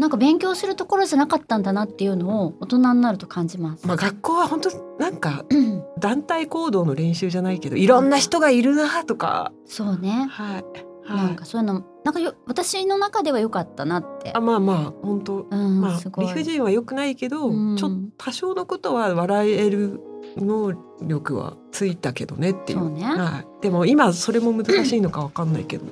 [0.00, 3.86] なんか勉強するところじゃなかったんだなっていうのを大人になると感じます。
[3.86, 10.26] まあ学校は本当なんかうん団体行動の練習じゃないけどいろんな人がいるなとか、そうね。
[10.30, 10.64] はい
[11.04, 14.40] はいなんかそういうのなんかよ私の中では良かったなってあ。
[14.40, 16.00] まあまあ本当うん、まあ。
[16.18, 20.00] 理不尽は良くないけど、うんちょっと多少のことは笑える
[20.36, 22.78] 能力はついたけどねっていう。
[22.78, 23.02] そうね。
[23.04, 25.84] はい、でも今それも難しいのかわかんないけど、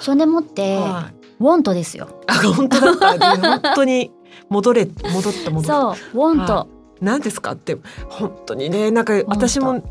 [0.00, 2.08] それでもって、はい、ウォントですよ。
[2.26, 4.12] あ本当だった、ね、本当に
[4.48, 6.52] 戻れ戻った戻ったそうウォント。
[6.52, 6.66] は
[7.00, 9.82] 何ですかって本当にねなんか私も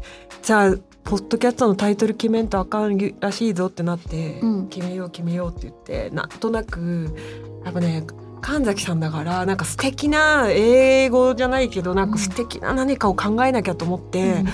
[0.43, 7.15] じゃあポッドキャストのタイトル決めんとあかんらしいぞってなって、うん決めよう決めようって言ってなんとなく
[7.65, 8.05] やっぱね
[8.41, 14.45] 神崎さんだからなんか素敵な英語じゃないけどなんか素敵な何かを考えなきゃと思って、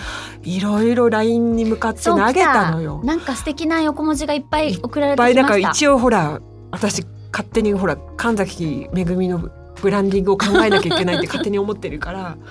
[0.41, 3.01] いろいろ LINE に向かって投げたのよ。
[3.03, 5.85] なんか素敵な横文字がいっぱい送られいっぱいなんかてきました。
[5.85, 6.41] 一応ほら
[6.75, 9.49] 私勝手にほら神崎めぐみの
[9.81, 12.37] ブランディングを考えなきゃいけないって勝手に思ってるから。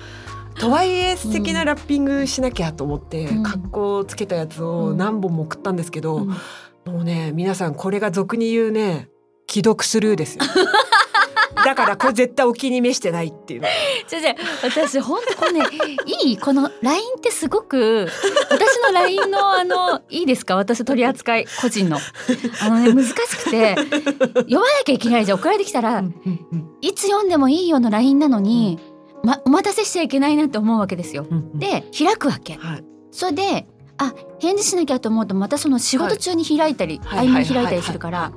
[0.57, 6.35] とはいえ素敵なラッピングしなきゃと思って、うん格好つけたやつを何本も送ったんですけど、うん
[6.85, 9.09] もうね皆さんこれが俗に言うね
[9.49, 10.43] 既読スルーですよ
[11.63, 13.61] だからこれ絶対お気に召してないっていう。
[13.61, 13.67] の
[14.07, 15.65] じゃじゃ私本当これね
[16.23, 18.07] いいこの LINE ってすごく
[18.49, 20.55] 私の LINE のあのいいですか？
[20.55, 21.97] 私取り扱い個人の。
[22.61, 25.39] あのね難しくて読まなきゃいけないじゃん。
[25.39, 26.03] 送られてきたら、
[26.81, 28.79] いつ読んでもいいよの LINE なのに、
[29.23, 31.25] ま、お待たせしちゃいけないなって思うわけですよ。
[31.55, 32.55] で開くわけ。
[32.55, 32.83] はい。
[33.11, 37.27] それであ返事しなきゃと思うとまたその仕事中に開いたり、はい。
[37.27, 38.31] 合間に開いたりするから、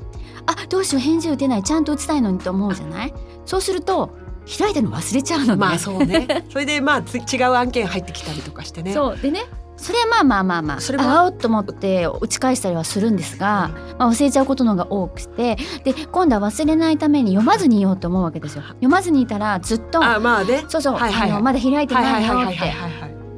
[0.50, 3.14] あどうしよう返事打てないちゃんと打ちたいのにと思うじゃない？
[3.46, 4.10] そうすると
[4.58, 5.56] 開いたの忘れちゃうのね。
[5.56, 6.44] まあそうね。
[6.50, 8.92] それでまあつ違う案件入ってきたりとかしてね。
[8.94, 9.18] そう。
[9.18, 9.44] でね
[9.76, 15.56] それはまあまあまあまあそれもあおっと思って打ち返したりはするんですが、まあ、忘れちゃうことの方が多くて。
[15.84, 18.62] で今度は忘れないために読まずにいようと思うわけですよ。
[18.62, 20.64] 読まずにいたらずっとあまあね。
[20.68, 21.30] そうそう、はいはいはい。
[21.30, 22.56] あのまだ開いてはいないよって。
[22.56, 22.74] はい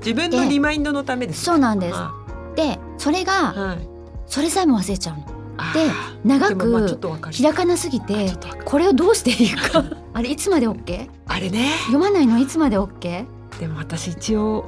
[0.02, 1.94] 自分のリマインドのためですそうなんです。
[1.94, 2.10] あ。
[2.56, 3.88] でそれがはい。
[4.26, 5.24] それさえも忘れちゃうの。
[5.60, 5.90] あで
[6.24, 6.98] 長く
[7.42, 9.84] 開かなすぎあてこれをどうしていいか。
[10.12, 11.08] あれいつまで OK?
[11.26, 11.70] あれね。
[11.82, 13.26] 読まないのいつまで OK?
[13.60, 14.64] でも私一応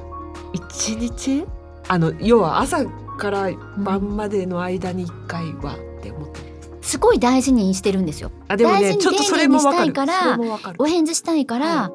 [0.53, 1.45] 一日
[1.87, 2.85] あの要は朝
[3.17, 6.39] から晩までの間に一回はって思って。
[6.41, 8.31] ます、すごい大事にしてるんですよ。
[8.47, 9.93] あでも大事にねちょっとそれもわかる。
[9.93, 11.91] 丁寧にしたいからお返事したいから、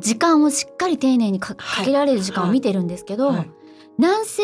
[0.00, 3.50] 時間をしっかり丁寧にかけられる時間を見てるんですけど、はい。
[3.98, 4.42] なんせ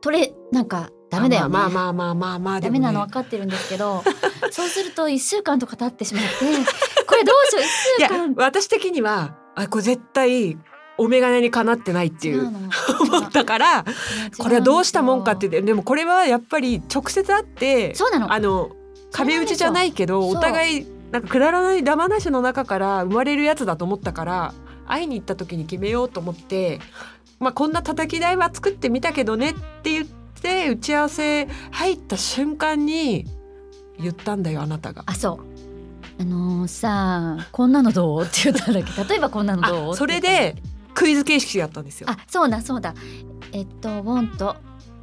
[0.00, 1.42] 取れなんかダメだよ。
[1.44, 1.48] ね。
[1.48, 4.02] まあまあまあまあまあねダメなの分かってるんですけど
[4.50, 6.28] そうすると1週間とか経ってしまって
[7.06, 7.62] これどうしよう？
[7.98, 10.56] 1いや週間私的にはあこれ絶対
[10.98, 12.46] お眼鏡にかなってないっていう
[13.00, 13.84] 思ったから
[14.38, 18.32] これはどうしたもんかってででもこれはやっぱり直接会ってそうなの。
[18.32, 18.70] あの
[19.12, 24.54] 壁打ちじゃないけどお互いなんかくだらないダマなしの中から生まれるやつだと思ったから
[24.86, 26.78] 会いに行った時に決めようと思って、
[27.40, 33.26] まあ、こんな叩き台は作ってみたけどねって言って打ち合わせ入った瞬間に
[33.98, 35.02] 言ったんだよあなたが。
[35.06, 36.20] あそう。
[36.20, 38.22] あのーさあこんなのどう？
[38.22, 39.92] って言ったんだけど 例えばこんなのどう？
[39.92, 40.56] あそれで
[40.94, 42.06] クイズ形式だったんですよ。
[42.08, 42.94] けあそうだそうだ。
[43.52, 44.54] えっと「ウォント」っ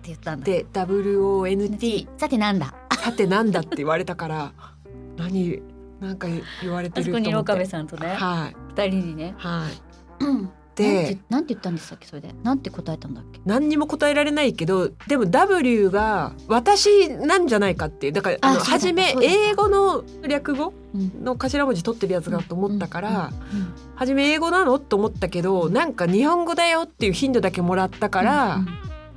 [0.02, 0.46] て言ったんだ。
[0.46, 2.74] で WONT さてなんだ？
[3.00, 4.52] さてなんだって言われたから
[5.18, 5.62] 何
[6.00, 6.28] なんか
[6.62, 7.52] 言われてあそこにると思って。
[7.54, 8.56] 岡部さんとねはい。
[8.70, 9.34] 二人にね。
[9.38, 9.68] は
[10.20, 10.24] い。
[10.24, 11.18] う んて。
[11.30, 12.34] なんて言ったんでしたっけそれで。
[12.44, 13.40] なんて答えたんだっけ？
[13.46, 18.14] 何にも答えられないけどでも W が私なんじゃないかっていう。
[18.14, 21.24] だからあの初め英語の略語うん。
[21.24, 28.68] の頭文字取ってるやつだと思ったからうんうん初め英語なのと思ったけどなんか日本語だよっていうヒントだけもらったから、うん。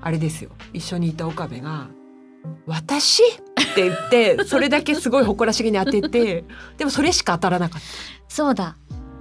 [0.02, 0.50] あれですよ。
[0.72, 1.88] 一緒にいた岡部が
[2.66, 3.22] 「私?」
[3.70, 6.44] って言ってそれだけすごい誇らしげに当てて
[6.78, 7.86] でもそれしか当たらなかった。
[8.34, 8.76] そうだ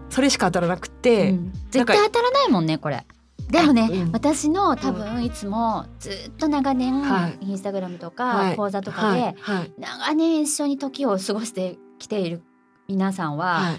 [0.09, 1.53] それしか当たらなくて、うん。
[1.71, 3.05] 絶対当たらないもんねこれ。
[3.49, 4.11] でもね、うん。
[4.11, 7.37] 私の多分いつもずっと長年、はい。
[7.41, 8.55] インスタグラムとか、はい。
[8.55, 9.35] 講座とかで、
[9.77, 12.41] 長年一緒に時を過ごしてきている
[12.87, 13.77] 皆さんは、はい、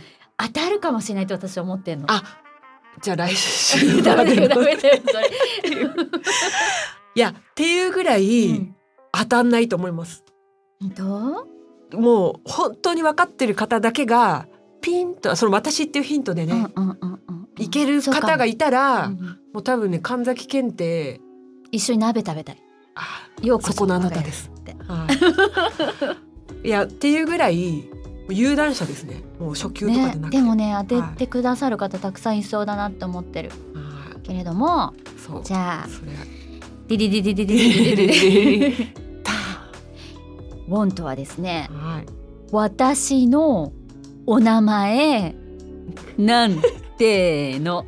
[0.52, 2.06] 当たるかもしれないと私は思ってるの。
[2.08, 2.22] あ
[3.02, 5.30] じゃあ来週 ダメだよダメだよそれ。
[7.14, 8.72] いやっていうぐらい
[9.12, 10.24] 当たんないと思います。
[10.80, 11.46] ど
[11.92, 14.46] うもう本当に分かってる方だけが
[14.80, 17.48] ピンとその私っていうヒントでね、うんうんうんうん。
[17.58, 21.20] いける方がいたら、うんもう多分ね神崎検定
[21.72, 22.62] 一緒に鍋食べたい。
[22.94, 24.50] あようこそそこのあなたです。
[24.56, 24.76] って。
[24.86, 25.08] は
[26.62, 27.84] い、 いやっていうぐらい
[28.28, 29.22] 有段者ですね。
[29.40, 33.50] もう初級とかねでなくて、でもね当ててくださる方たくさんいそうだなって思ってる。
[33.74, 34.20] はい。
[34.20, 34.94] けれども
[35.42, 36.12] じゃあそれ
[36.86, 38.86] ディディディディディディディディディ
[40.68, 42.06] ウォンとはですねはい
[42.52, 43.72] 私の
[44.32, 45.34] お名前？
[46.16, 46.60] なん
[46.96, 47.84] ての？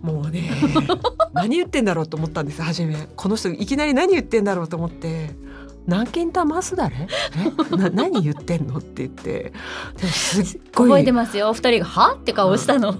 [0.00, 0.50] もうね
[1.34, 2.96] 何言ってんだろうと思ったんです初め。
[3.14, 5.36] この人いきなり何言ってんだろうと思って
[5.86, 7.06] 「何件たますだれ？
[7.36, 7.76] え？
[7.76, 9.52] な何言ってんの?」って言って。
[9.98, 10.88] でもすっごい。
[10.88, 11.50] 覚えてますよ。
[11.50, 12.14] お二人がは？
[12.14, 12.94] って顔したの。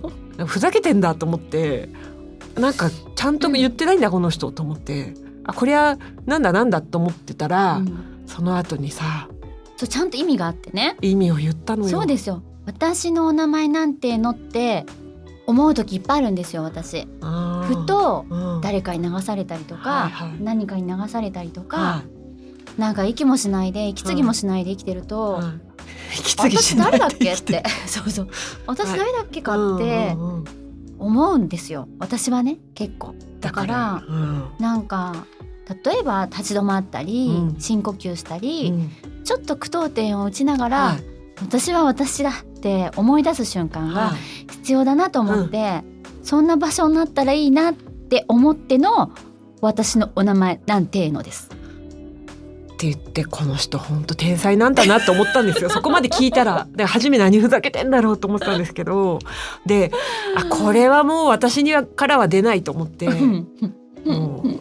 [0.45, 1.89] ふざけてんだと思って。
[2.59, 5.15] なんかちゃんと言ってないんだ、この人と思って。
[5.45, 8.05] あこりゃなんだなんだと思ってたら、うん。
[8.27, 9.29] その後にさ
[9.77, 10.97] そうちゃんと意味があってね。
[11.03, 11.89] 意味を言ったのよ。
[11.89, 12.43] そうですよ。
[12.67, 14.87] 私のお名前なんてのって
[15.47, 17.07] 思う時いっぱいあるんですよ私。
[17.65, 18.61] ふとうん。
[18.63, 20.43] 誰かに流されたりとか、はいはい。
[20.43, 22.03] 何かに流されたりとか、は
[22.77, 22.81] い。
[22.81, 25.45] なんか息もしないで息継ぎもしないで生きてると、はい。
[26.19, 28.29] 息継ぎし私ない誰だっけってて そうそう。
[28.67, 28.99] 私はい。
[28.99, 30.45] 誰だっけかってうんうんうん。
[30.99, 31.89] 思うんですよ。
[31.99, 33.15] 私はね結構。
[33.41, 34.05] だから。
[34.09, 34.45] うん。
[34.59, 35.27] なんか
[35.85, 37.61] 例えば立ち止まったり、うん。
[37.61, 39.25] 深呼吸したり、うん。
[39.25, 41.03] ちょっと句読点を打ちながら、はい。
[41.41, 44.17] 私は私だって思い出す瞬間がはい。
[44.51, 45.83] 必要だなと思って、
[46.23, 49.13] そんな場所になったらいいなって思っての
[49.61, 51.51] 私のお名前なんていうのです。
[52.75, 55.71] って言ってこの人本当天才なんだなと思ったんですよ。
[55.71, 56.67] そこまで聞いたら。
[56.73, 59.21] で初め何ふざけてんだろうと思ったんですけど。
[59.65, 59.91] で
[60.37, 63.07] あこれはもう私にはからは出ないと思って。
[63.07, 63.49] うん。
[64.05, 64.59] もう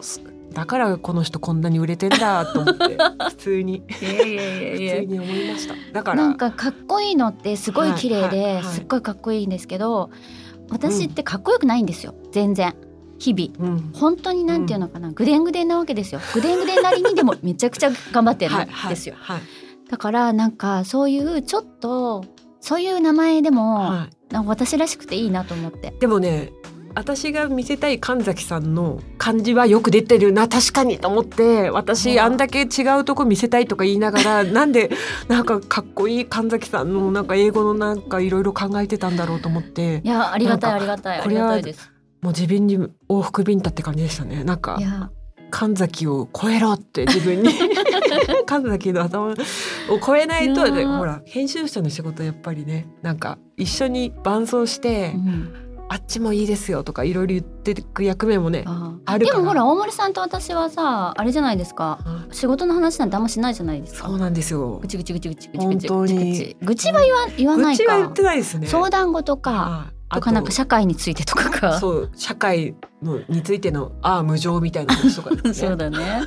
[0.54, 2.96] だからこの人こんなに売れてんだと思って
[3.30, 3.82] 普通に。
[3.88, 5.74] 普通に思いました。
[5.92, 8.62] だからなんかかっこいいのってすごい綺麗はいはいはい。
[8.62, 10.10] ですっごいかっこいいんですけど
[10.70, 12.74] 私ってかっこよくないんですよ全然。
[13.18, 13.72] 日々。
[13.72, 13.90] うん。
[13.92, 16.20] 本当になんていうのかな、ぐでんぐでんなわけですよ。
[16.34, 19.40] ぐでんぐでんなりにでもめちゃくちゃ頑張ってるんですよ、 はい
[19.88, 22.24] だからなんかそういうちょっと
[22.60, 24.16] そういう名前でも、はい。
[24.46, 25.94] 私らしくていいなと思って。
[26.00, 26.50] でもね
[26.94, 30.48] 私が見せたい神崎さんの感じはよく出てるな。
[30.48, 34.90] 確かにと思って私うんあんだけ違うとこ見せたいとか言いながら なんで
[35.28, 40.02] なんかかっこいい神崎さんのなんか英語のなんかいろいろ考えてたんだろうと思って。
[40.04, 41.90] いやありがたいありがたいありこれはがたいです。
[42.22, 42.78] もう自分に
[43.08, 44.44] 往復ビンタって感じでしたね。
[44.44, 44.78] なんか
[45.50, 47.50] 神崎を超えろって自分に。
[48.46, 49.34] 神崎の頭を
[50.04, 55.63] 超えないとほら編集者の仕事やっぱりねなんか一緒に伴走して、うん
[55.94, 59.38] あっちもいいですよとかいろいろ言っていく役目もねああるから。
[59.38, 62.00] でもほら大森さんと私はさあれじゃないですか。
[62.04, 64.08] うん仕事の話なんてあんましないじゃないですか。
[64.08, 64.80] そうなんですよ。
[64.82, 66.32] ぐちぐちぐちぐちぐちぐち本当に。
[66.32, 67.84] ぐちぐちは言わ言わないか。
[67.84, 68.66] 愚痴は言ってないですね。
[68.66, 71.78] 相談事かはいとかなんか社会についてとかか。
[71.78, 75.54] そう社会のについてのああ無情みたいな話とかね。
[75.54, 76.22] そうだね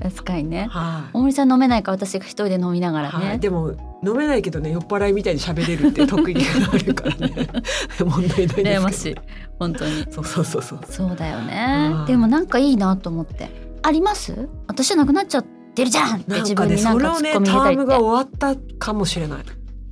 [0.00, 0.68] 確かにね。
[0.70, 1.10] はい。
[1.12, 7.48] 大森さん飲めないから私が一人で飲みながらね、はい、でも飲めないけどね酔っ払いみたいに喋れるって特技があるからね。
[7.98, 9.16] 問題ないですましい。
[9.58, 10.06] 本当に。
[10.10, 10.80] そうそうそうそう。
[10.88, 11.90] そうだよね。
[11.92, 13.48] うんでもなんかいいなと思って。
[13.82, 14.48] あります？
[14.66, 19.38] 私なくなっちゃってるじゃんって自なんかね分になんかそれをねツッコミ入れたりって、タームが終わったかもしれない。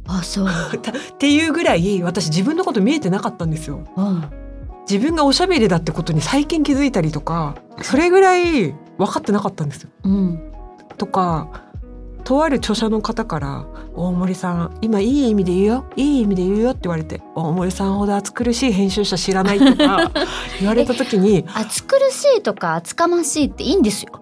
[0.09, 3.87] あそう、 っていうぐらい私自分のこと見えてなかったんですよ。
[3.97, 4.25] うん、
[4.91, 9.91] 自分がおしゃべりだってことに最近気づいたりとかそれぐらい分かってなかったんですよ。
[10.05, 10.53] うん、
[10.99, 11.49] とか
[12.25, 15.85] とある著者の方から「大森さん今いい意味で言うよ。
[15.97, 20.11] いい意味で言うよ」って言われて「大森さんほど暑苦しい編集者知らない」とか
[20.61, 24.13] 言われた時に 暑苦しいとか厚かましいっていいんですよ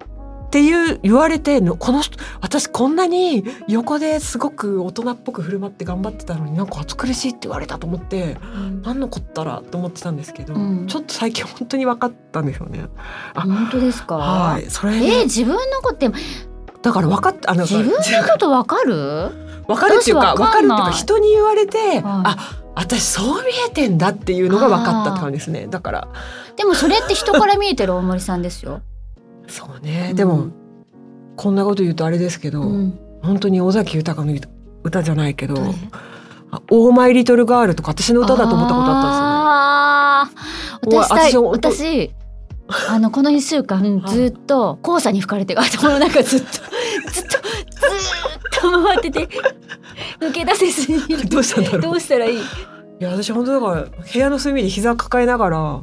[0.50, 8.36] っていう言われてのこの人私こんなに横ですごく大人っぽく振る舞って頑張ってたのになんか暑苦しいって言われたと思って
[8.82, 10.86] 何のこったらと思ってたんですけど、うん。
[10.88, 12.84] ちょっと最近本当に分かったんですよね。
[13.34, 16.18] あ本当ですか、はい、それえね、ー自分のことって
[16.82, 19.30] だから分かったあの自分のことわかる？
[19.68, 22.02] 分かるっていうか分かるっていうか人に言われて、い。
[22.04, 22.36] あ
[22.74, 25.68] 私そう見えてんだっていうのが分かったって感じですね。
[25.70, 26.08] だから。
[26.56, 28.82] でもそれって人から見えてる大森さんですよ、
[29.50, 30.16] そうね、うん。
[30.16, 30.48] でも
[31.36, 34.34] こんなこと言うとあれですけど、うん、本当に尾崎豊の
[34.82, 35.68] 歌じゃないけどどれ
[36.50, 40.88] 「あオーマイリトルガール」とか私の歌だと思ったことああー。
[40.88, 42.10] おい私私を私
[42.88, 46.46] あのこの一週間ずっと黄砂に吹かれて頭の中ずっと
[47.12, 49.28] ずっとずっと回ってて
[50.20, 50.98] 抜け出せずに。
[50.98, 51.80] ったんですよねどうしたんだろう。
[51.82, 52.38] どうしたらいい？
[52.38, 52.40] い
[53.00, 55.80] や私本当だから部屋の隅で膝抱えながら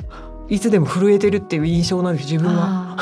[0.49, 2.95] いつでも震えてるっていう印象なんです自分は。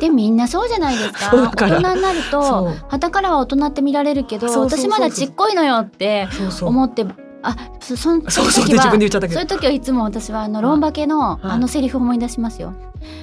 [0.00, 1.30] でみんなそうじゃないですか。
[1.56, 4.90] 大人になるそとう旗からは大人って見られるけどそうそうそうそう。
[4.90, 6.68] 私まだちっこいのよってそうそう。
[6.68, 7.06] 思って
[7.42, 9.40] あそそんそうそう時はって自分で言っちゃったけど。
[9.40, 11.38] そういう時はいつも私はあのロンバケのはい。
[11.42, 12.74] あのセリフを思い出しますよ。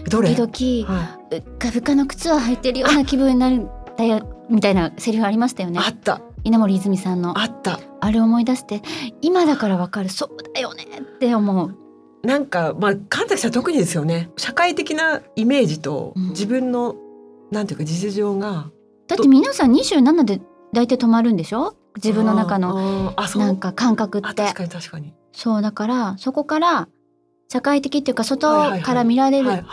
[0.10, 0.36] どれ？
[0.36, 5.80] 時々はうっかふかの靴を履いてるような気分になるんだよみたいなセリフありましたよね。
[5.80, 6.22] い、あった。
[6.44, 7.40] 稲森泉さんの。
[7.40, 7.80] あった。
[8.02, 8.82] あれ思い出して
[9.22, 10.10] 今だからわかる。
[10.10, 11.76] そうだよねって思う。
[12.24, 14.30] なんかまあ神崎さん特にですよね。
[14.38, 16.30] 社会的なイメージとうん。
[16.30, 16.96] 自分の、
[17.52, 18.70] なんていうか実情が。
[19.08, 20.42] だって皆さん27で
[20.74, 21.76] 大体止まるんでしょ？
[21.96, 23.14] 自分の中の。
[23.36, 24.28] なんか感覚って。
[24.28, 25.14] あ確かに確かに。
[25.32, 26.88] そうだからそこから
[27.52, 29.64] 社会的っていうか外から見られる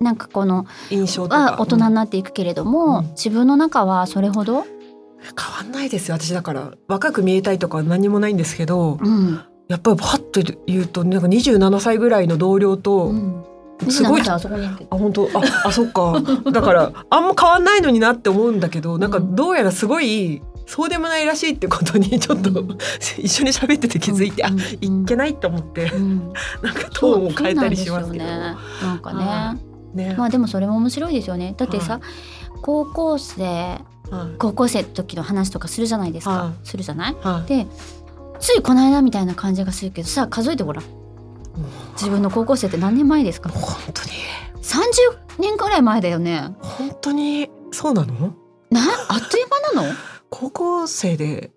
[0.00, 3.06] なんかこの印象は大人になっていくけれども、うん。
[3.12, 6.72] 自分の中はそれほど、変わんないですよ私だから。
[6.86, 8.98] 若く見えたいとかは何もないんですけど。
[9.02, 13.44] うんやっぱりパッと言うとなんか27歳ぐらいの同僚とうん、
[13.90, 16.22] すごい27歳あ本当ああそっか。
[16.52, 22.78] だからあんま変わんないのになって思うんだけどなんかどうやらすごいそうでもないらしいってことにちょっと、うん。
[23.18, 24.58] 一緒に喋ってて気づいて、あうん。
[25.02, 25.92] いけないと思って。
[25.92, 26.32] うん。
[26.60, 28.24] なんかトーンを変えたりしますけど。
[28.24, 28.30] ね。
[28.82, 29.60] なんかはね
[29.94, 30.14] ね。
[30.18, 31.54] まあでもそれも面白いですよね。
[31.56, 32.00] だってさ、
[32.62, 34.36] 高校生はい。
[34.38, 37.16] 高校生の時の話とかするじゃないですか、はするじゃない？
[37.20, 37.48] はい。
[37.48, 37.68] で
[38.38, 40.84] ついこの間みたいな感じがするけどさ数えてごらん。
[41.94, 43.48] 自分の高校生って何年前ですか？
[43.48, 44.10] 本当に。
[44.62, 46.54] 30年くらい前だよね。
[46.60, 48.34] 本当にそうなの？
[48.70, 49.94] なあっという間なの？
[50.28, 51.50] 高校生で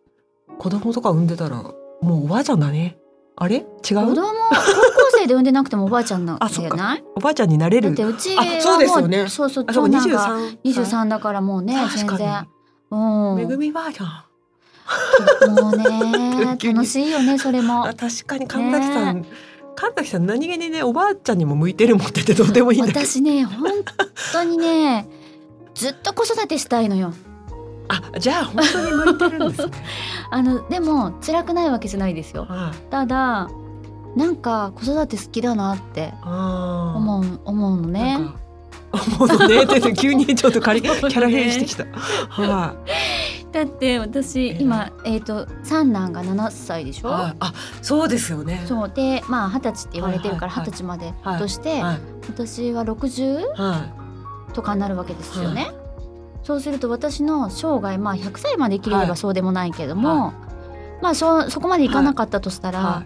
[0.57, 2.97] 子供とか産んでたらもうおばあちゃんだね。
[3.35, 3.57] あれ？
[3.57, 3.61] 違
[3.95, 4.61] 子う供高校
[5.13, 7.03] 生で産んでなくてもおばあちゃんなんじゃない？
[7.15, 7.93] おばあちゃんになれる。
[7.93, 9.27] だってうちはもあそうですよね。
[9.27, 12.47] そうそう長男が23 23だからもうね全然
[12.91, 13.35] に。
[13.35, 13.59] めぐうん。
[13.59, 14.23] みばあちゃん
[15.49, 17.85] もうね 楽しいよねそれも。
[17.85, 19.25] あ確かに神崎さん、
[19.75, 23.71] 神崎さん何気にねおばあちゃんにも向いてるもんってどうでもいい私ね本
[24.33, 25.07] 当にね
[25.73, 27.13] ずっと子育てしたいのよ。
[27.91, 29.71] あじゃあ本当に向いてるんですね。
[30.29, 32.45] あのでも辛くないわけじゃないですよ。
[32.47, 33.49] はいただ
[34.15, 38.19] なんか子育て好きだなって思う思うのね
[38.91, 41.85] 思うのね急にちょっと仮 キャラ変してきた。
[42.29, 42.73] は
[43.51, 47.05] だって私え今えっ、と三男が7歳でしい。
[47.05, 47.09] ょ？
[47.09, 48.63] はいあ、そうですよね。
[48.67, 51.99] そうでまあ二十歳って言われてるからはいはいはい二十歳まではいとして、はい。
[52.27, 53.81] 私は60は
[54.53, 55.71] とかになるわけですよね。
[56.43, 60.33] そうすると私の生涯まあ100歳まで生きれればはいそうでもないけども、
[61.01, 62.71] まあそそこまでいかなかったとしたい。
[62.73, 63.03] ら、は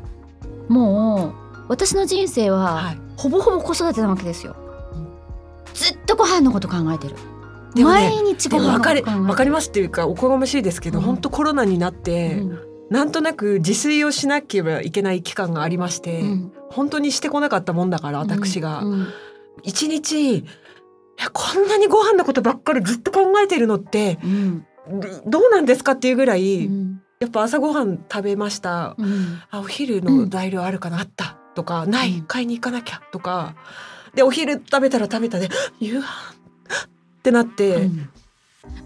[0.68, 2.50] もう私の人生い。
[2.50, 3.00] ははい。
[3.16, 4.56] ほぼほぼ子育てなわけですよ
[6.16, 7.16] とご飯のこと考えてる。
[7.76, 9.24] ね毎日ご飯のこと考。
[9.24, 11.06] わかりますっていうかおこがましいですけど、うん。
[11.06, 12.60] 本当コロナになって、うん。
[12.90, 16.52] なんとなく自炊をしなければいけない期間がありまして、うん。
[16.70, 18.82] 本当にしてこなかったもんだから私が。
[18.82, 18.92] うん。
[18.94, 19.08] うん
[19.62, 20.44] 一、日
[21.32, 24.66] こんなにご飯のことばっかりずっと考えてるのってうん。
[25.28, 27.02] どうなんですかっていうぐらい、うん。
[27.20, 29.40] やっぱ朝ごはん食べました、うん。
[29.52, 32.26] あお昼の材料あるかな、あったとかない、うん。
[32.26, 33.56] 買いに行かなきゃとか
[34.16, 35.50] でお昼食べたら食べたで
[35.80, 36.04] 夕飯。
[36.04, 38.10] ってなって、うん。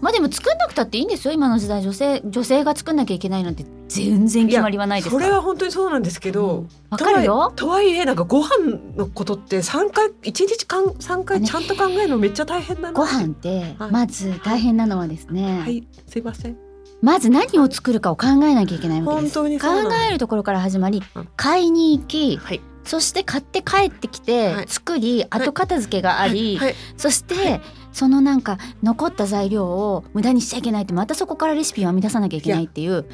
[0.00, 1.82] まあでも作んなくたっていいんですよ今の時代。
[1.82, 3.64] 女性女性が作んなきゃいけないなんて。
[3.88, 7.52] 全然決まりはないですそれは本当にそうなんですけど、わかるよ。
[7.56, 8.48] とはいえなんかご飯
[8.96, 11.48] のことって3回1日かん3回ね。
[11.48, 12.92] ちゃんと考えるのめっちゃ大変だな。
[12.92, 13.90] ご飯ってはい。
[13.90, 15.86] まず大変なのはですね、はい。
[16.06, 16.56] すいません。
[17.00, 19.38] まず何を作るかを考えなきゃいけないわけです。
[19.38, 21.28] 本当に考そうなんえるところから始まりうん。
[21.36, 24.66] 買いに行きはいそして買って帰ってきて、はい。
[24.66, 26.74] 作り後片付けがあり、はい。
[26.96, 27.60] そして
[27.92, 33.04] そのなんか残った材料を無駄にしちゃいけないってまたそこからレシピを編み出さなきゃいけないっていう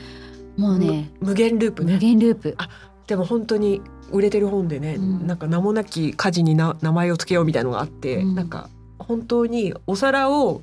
[0.57, 2.57] もうね無無限ループ無ね限ループ。
[3.09, 3.83] でも本当に
[4.13, 5.27] 売れてる本でね、うん。
[5.27, 8.35] なんか名もなき家事にな名前を付けようみたいのがあって、うん。
[8.37, 10.63] なんか本当にお皿を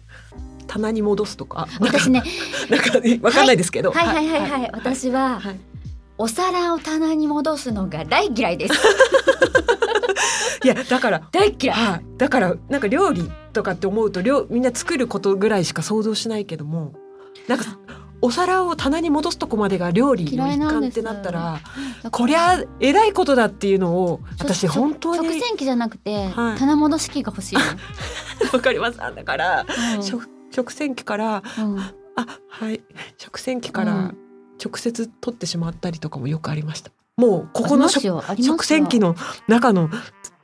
[0.67, 1.67] 棚に戻すとか。
[1.81, 2.23] 私ね
[2.71, 4.07] なんかねわかんないですけど、はい。
[4.07, 4.27] はい。
[4.29, 4.49] はい。
[4.49, 5.70] はい、私は、はい
[6.21, 8.75] お皿を棚に戻すのが大嫌いです。
[10.63, 11.75] いやだから大嫌い。
[11.75, 16.93] はい、だからなんか料理とかって思うと料みんな作ることぐらいしか想像しないけども
[17.47, 17.65] なんか
[18.21, 21.59] お皿を棚に戻すとこまでが料理の一環ってなったら
[22.11, 26.59] こりゃえらいことだっていうのを私そ本当に食洗機じゃなくて、はい。
[26.59, 27.61] 棚戻し器が欲しいの、
[28.53, 28.99] わかります。
[28.99, 29.65] だから、
[29.97, 30.03] うん。
[30.03, 31.79] 食食洗機からうん。
[31.79, 31.93] あ
[32.47, 32.83] はい。
[33.17, 34.30] 食洗機からうん
[34.63, 36.91] 直接取ってしまったりとかもよくありました。
[37.17, 39.15] もうここの食洗機の
[39.47, 39.89] 中の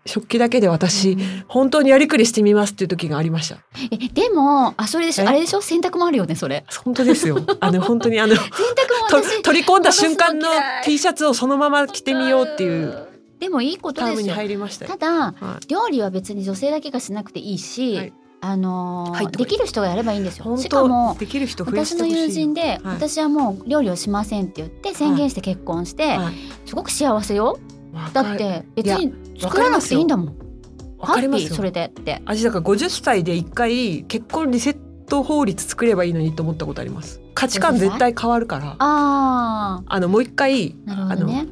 [0.05, 1.43] 食器だけで私、うん。
[1.47, 3.57] 本当にやりくりしてみますっていう時がありました。
[3.91, 5.25] えでもあそれでしょ？
[5.25, 5.27] え？
[5.27, 5.61] あれでしょ？
[5.61, 6.65] 洗濯もあるよねそれ。
[6.83, 7.39] 本当ですよ。
[7.59, 8.51] あの本当にあの 洗濯
[9.09, 10.47] とも私取り込んだ瞬間の
[10.85, 13.07] T シャツをそのまま着てみようっていう
[13.39, 20.57] でもいいことタームにですよ入りましただは料理は別に女性だけがしなくていいし、はいあのできる人がやればいいんですよ。
[20.57, 22.81] しかも当できる人私の友人で、はい。
[22.83, 26.33] 私はもう料理をしませんって言って宣言して結婚して、はい。
[26.65, 27.59] すごく幸せよ。
[28.13, 30.37] だって別に作らなくていいんだもん。
[30.99, 31.47] わハかりますよ。
[31.47, 32.21] ッピーそれでって。
[32.25, 34.77] 私だから50歳で一回結婚リセッ
[35.07, 41.47] ト法律作ればいいのにと思ったことあります価値観絶対変わるからああのもう一回ーなるほどね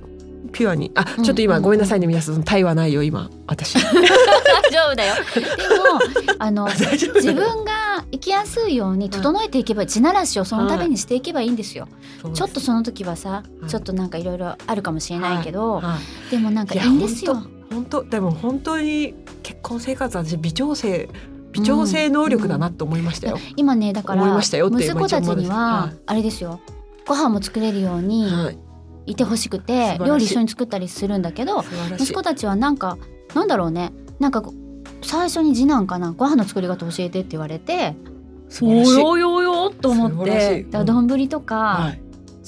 [0.51, 0.91] ピュアに。
[0.95, 1.63] あうんちょっと今うん。
[1.63, 3.75] ごめんなさいね皆さんタイはないよ 今私。
[3.75, 5.15] 大丈夫だよ。
[5.35, 5.99] でも
[6.39, 11.87] あの自分が生きやすいように整えていけば地ならしをそのためにしていけばいいんですよ、
[12.21, 12.39] そうです。
[12.39, 13.69] ちょっとその時はさ、はい。
[13.69, 16.31] ちょっとなんかいろいろあるかもしれないけど、はい。
[16.31, 17.43] でもなんかいやいんですよ。
[17.71, 21.09] 本当でも本当に結婚生活は私微調整
[21.51, 24.59] 微調整能力だなと思いましたよ、今ねだから息
[24.93, 26.59] 子たちにはだあれですよ。
[27.07, 28.57] ご飯も作れるようにはい
[29.05, 31.63] いてほしくて、料理一緒に作ったりするんだけど
[31.99, 32.97] 息子たちはなんか
[33.33, 33.91] なんだろうね。
[34.19, 34.43] なんか
[35.03, 37.95] 最初に次男かなご飯の作り方教えてって言われて
[38.47, 38.99] お素晴らしい。
[38.99, 40.71] よよよと思ってい。
[40.71, 42.01] だから丼とか、はい。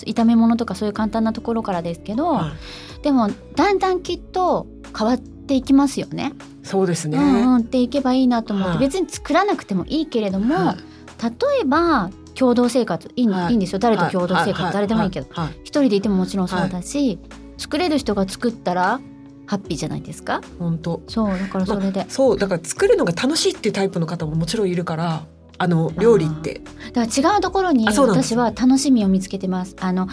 [0.06, 2.54] 炒め物とかそういう簡単なところからですけど、は
[3.00, 3.04] い。
[3.04, 6.34] でもだんだんきっと変わっていきますよね。
[6.64, 8.80] そうですね、うんうんっていけばいいなと思って、はい。
[8.80, 10.78] 別に作らなくてもいいけれども、はい。
[11.24, 13.52] 例えば共同生活いい,、はい。
[13.52, 13.80] い、いんですよ。
[13.80, 14.74] 誰と共同生活、はい。
[14.74, 17.20] 誰でもいいけど、は一人でいてももちろんそうだし、
[17.58, 19.00] 作れる人が作ったら
[19.48, 20.42] ハッピーじゃないですか？
[20.60, 21.02] 本当。
[21.08, 25.24] そうだからそれで、そうだから作るのが楽しいっていうタイプの方ももちろんいるから
[25.58, 26.62] あの料理って。
[26.94, 29.76] だから違うところに私は楽しみを見つけてます。
[29.80, 30.08] あの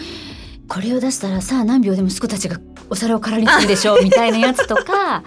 [0.69, 2.59] これを出したらさあ何秒でも息子たちが
[2.89, 5.23] お皿を空にするでしょ みたいなやつとか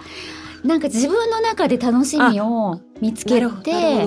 [0.64, 4.04] なんか自分の中で楽しみを見つけて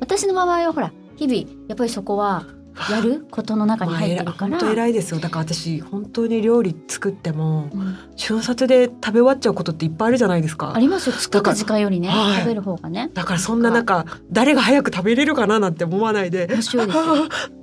[0.00, 2.46] 私の場合はほら日々やっぱりそこは
[2.90, 5.18] やることの中に入ってるから、まあ、本当偉いですよ。
[5.18, 7.98] だから私本当に料理作ってもうん。
[8.14, 10.74] 瞬殺で食べ終わっちゃうことっていっぱいあるじゃないですか。
[10.74, 11.16] ありますよ。
[11.16, 12.36] 作った時間よりね、はい。
[12.36, 13.10] 食べる方がね。
[13.14, 16.46] だからそんな中誰が早く食べれるかななんて思わないで。
[16.46, 17.02] 面白いですよ。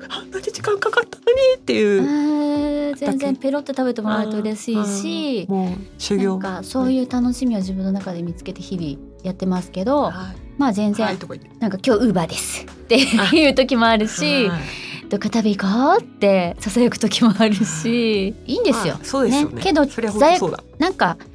[0.10, 10.14] あんなに時間かかったのにっていう、えー全然ペロって食べてもらえると嬉しいしもう修行なんかそういう楽しみを自分の中で見つけて日々やってますけど、はい。
[10.58, 11.18] まあ全然、はい
[11.60, 12.98] なんか今日ウーバーですって
[13.36, 14.62] いう時もあるし、はい。
[15.10, 15.68] どっか食べ行こ
[16.00, 18.56] うってささやく時もあるし、い。
[18.56, 18.96] いんですよ。
[18.96, 19.06] はい。
[19.06, 19.62] そうですよね。
[19.62, 20.64] けどそれは本当そうだ。
[20.80, 21.26] なんかこ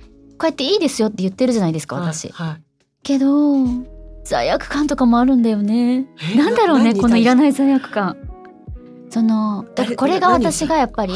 [0.42, 2.32] うやっていいですよって言ってるじゃないですか私。
[3.02, 3.54] けど
[4.24, 6.06] 罪悪感とかもあるんだよね。
[6.34, 6.36] え？
[6.36, 8.16] なんだろうねこのいら対ない罪悪感。
[9.10, 11.14] そのだからこれが私がやっぱり、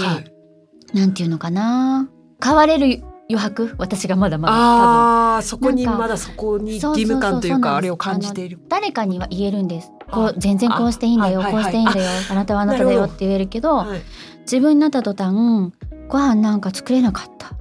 [0.93, 2.09] なんていうのかな。
[2.43, 3.75] 変われる余白？
[3.79, 4.55] 私がまだまだ。
[4.55, 4.62] 多分。
[4.62, 8.59] ああそこにまだそこに義務感というかあれを感じている。
[8.68, 9.91] 誰かには言えるんです。
[10.11, 14.01] こあう全然こうしていいんだよ、あこうしていいんだよ、あなたはあなただよって言えるけど、はい。
[14.43, 15.72] 自分になった途端
[16.09, 17.53] ご飯なんか作れなかった。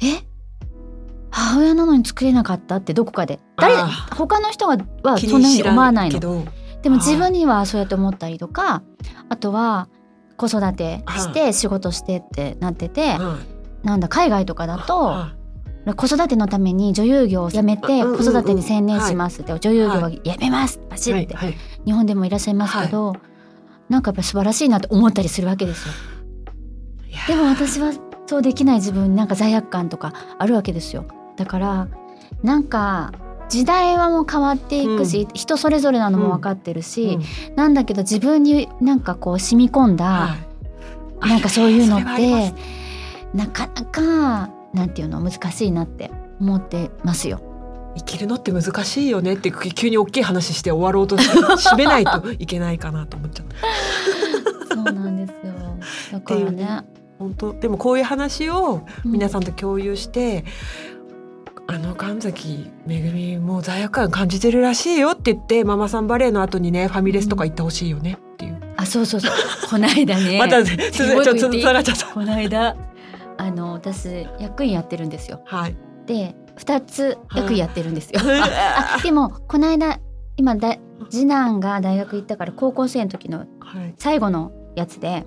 [0.00, 0.24] え？
[1.30, 2.76] 母親なのに作れなかった？
[2.76, 3.40] ってどこかで。
[3.56, 6.44] 誰あ他の人はそんなふうに思わないの。
[6.82, 8.82] でも自分にはそうやって思ったりとか
[9.28, 9.88] あとは
[10.36, 15.34] 子育てして仕事してってなってて、はいなんだ海外とかだとは
[15.96, 20.98] 子育てのために女優業を辞めてうんうんうん子育てに専念しますって女優業は辞めますバい。
[20.98, 21.36] シッて。
[21.84, 23.16] 日本でもいらっしゃいますけど、
[23.88, 25.94] なんかやっぱ素晴らしいなと思ったりするわけですよ。
[27.26, 27.92] でも私は
[28.26, 31.06] そうできない自分になんか罪悪感とかあるわけですよ。
[31.36, 31.88] だから
[32.42, 33.12] なんか
[33.48, 37.18] 時代はもう変わっていくし、人それぞれなのも分かってるし、
[37.48, 37.56] うん。
[37.56, 40.36] なんだけど自分になんかこう染み込んだ、は
[41.24, 41.28] い。
[41.30, 42.54] なんかそういうのって
[43.34, 46.10] なかなかなんていうの難しいなって
[46.40, 47.40] 思ってますよ。
[47.96, 53.46] 生きるのって難しいよねって急に大きい話して終わろうとして締めないと いけないかなと思っちゃっ
[54.68, 54.74] た。
[54.74, 55.52] そうなんですよ。
[56.12, 56.84] だからね、
[57.18, 60.44] 本当でもこういう話を皆んさんと共有して、
[61.66, 68.60] あの神崎めぐみもう罪悪感感じてるらしいよって言ってママさんバレーの後にねファミレスとか行ってほしいよねっていう。
[68.76, 69.32] あそうそうそう
[69.68, 70.38] この間ね。
[70.40, 72.06] またつちょっとつながっちゃった。
[72.06, 72.76] この間
[73.40, 75.42] あの私役員やってるんですよ。
[75.46, 75.76] はい。
[76.06, 78.20] で2つ役員やってるんですよ。
[78.22, 79.98] ああ でもこの間
[80.36, 80.76] 今だ
[81.10, 83.44] 次男が大学行ったから高校生の時のは
[83.84, 83.94] い。
[83.98, 85.24] 最後のやつで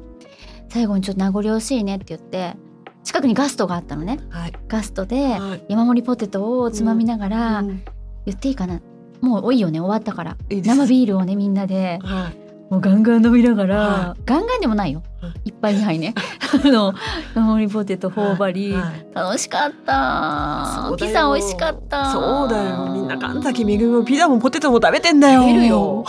[0.70, 2.55] 最後にちょっと名残惜しいねって言って
[3.03, 4.53] 近くにガストがあったのねはい。
[4.68, 5.66] ガストではい。
[5.70, 7.84] 山盛りポテトをつまみながら、うん
[8.26, 8.80] 言っていいかな
[9.20, 12.43] もう多いよね終わったから生ビールをねみんなではい。
[12.74, 15.03] もうガンガン飲みながら、はガンガンでもないよ。
[15.21, 15.34] うん。
[15.45, 16.15] 一杯二杯ね。
[16.65, 16.95] あの
[17.36, 19.05] 山盛りポテト頬張り、はい。
[19.13, 20.91] 楽しかった。
[20.97, 22.11] ピザ美味しかった。
[22.11, 22.89] そうだよ。
[22.91, 25.43] みんな神崎めぐみもピザもポテトも食べてんだよ。
[25.43, 26.03] 食べるよ。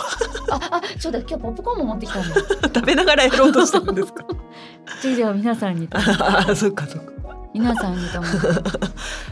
[0.49, 2.35] ああそうだ今日ポップコーンも持ってきたんだ
[2.73, 4.23] 食べながらやろうとしてるんですか？
[5.03, 5.99] じゃあじゃあ皆さんにと。
[5.99, 6.01] あ
[6.55, 7.11] そっかそっか。
[7.53, 8.63] 皆さんにと思う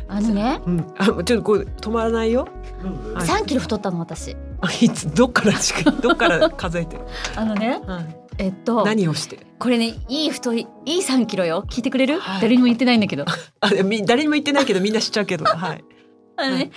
[0.07, 0.61] あのね。
[0.67, 0.85] うん。
[0.99, 2.47] あちょっとこう止まらないよ。
[3.15, 4.31] はい3キロ太ったの私。
[4.31, 4.35] あ
[4.81, 7.03] いつどっから近い どっから数えてる、
[7.35, 11.63] あのねはい、えっと何をしてこれねいい太いいい3キロよ。
[11.69, 12.41] 聞いてくれる、はい。
[12.41, 13.23] 誰にも言ってないんだけど。
[13.61, 15.45] あみ誰にも言ってないけどみんな知っちゃうけど。
[15.47, 15.85] はい。
[16.35, 16.71] あのね、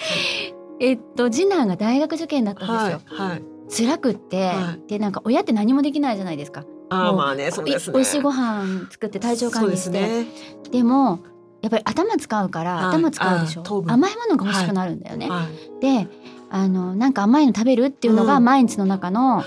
[0.79, 3.43] えっと次男が大学受験だったんですはいよ、はい。
[3.77, 6.65] 辛くって、はでなんか親って何もできないじゃないですか。
[6.91, 7.97] あーまあねそうですね。
[7.97, 9.91] おい美味しいご飯作って体調管理して。
[9.91, 11.19] で,、そうでも
[11.63, 12.85] やっぱり頭使うから、はい。
[12.87, 13.65] 頭使うでしょ。
[13.89, 15.47] 甘いものが欲しくなるんだよね、は
[15.81, 15.81] い。
[15.81, 16.09] で
[16.51, 18.45] あのなんか甘いの食べるっていうのがうん。
[18.45, 19.45] 毎日の中の,、あ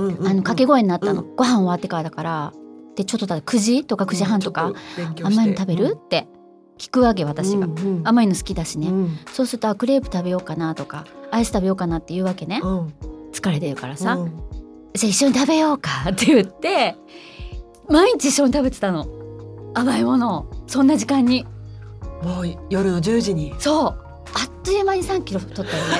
[0.00, 2.52] の掛け声になったの、うご飯終わってからだから。
[2.96, 5.40] でちょっとだ9時とか9時半とか、うんちょっ勉強して。
[5.40, 6.26] 甘いの食べる、って
[6.78, 8.08] 聞くわけ私が、うんうん。
[8.08, 9.18] 甘いの好きだしね、うん。
[9.32, 12.94] そうするとあクレープ食べようかなとかアイス食べようかなって言うわけね、うん。
[13.32, 14.36] 疲れてるからさ、うん。
[14.94, 16.96] じゃあ一緒に食べようかって言って
[17.88, 19.06] 毎日一緒に食べてたの。
[19.74, 20.64] 甘いものを。
[20.66, 21.46] そんな時間に。
[22.22, 23.54] もう夜の10時に。
[23.58, 25.90] そうあっという間に3キロ太ったよね。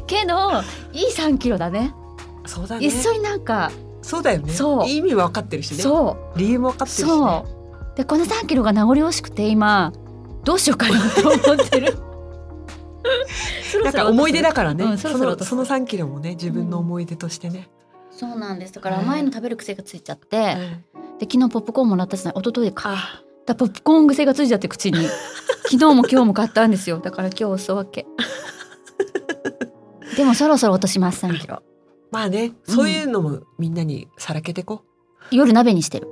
[0.06, 0.62] けど
[0.92, 1.94] いい3キロだね。
[2.46, 2.86] そうだね。
[2.86, 3.70] 一緒になんか
[4.02, 4.52] そうだよね。
[4.88, 5.82] 意味分かってるしね。
[5.82, 6.38] そう。
[6.38, 7.16] 理由も分かってるしね。
[7.16, 7.46] そ
[7.94, 7.96] う。
[7.96, 9.92] でこの3キロが名残惜しくて今
[10.44, 11.98] どうしようかなと思ってる。
[13.84, 17.70] なんか思い出だからね、うんそのその3キロもね自分の思い出としてね、
[18.10, 18.72] そうなんです。
[18.72, 20.56] だから甘いの食べる癖がついちゃって、
[20.94, 22.40] うんで昨日ポップコーンもらったじゃない。
[22.40, 22.94] 一昨日か。
[22.94, 25.06] あだポップコーン癖がついちゃって口に。
[25.70, 26.98] 昨日も今日も買ったんですよ。
[26.98, 28.06] だから今日おすわけ。
[30.16, 31.62] でもそろそろ落とします3キロ
[32.10, 34.82] まあねそういうのもみんなにさらけてこ
[35.30, 36.08] 夜鍋にしてる。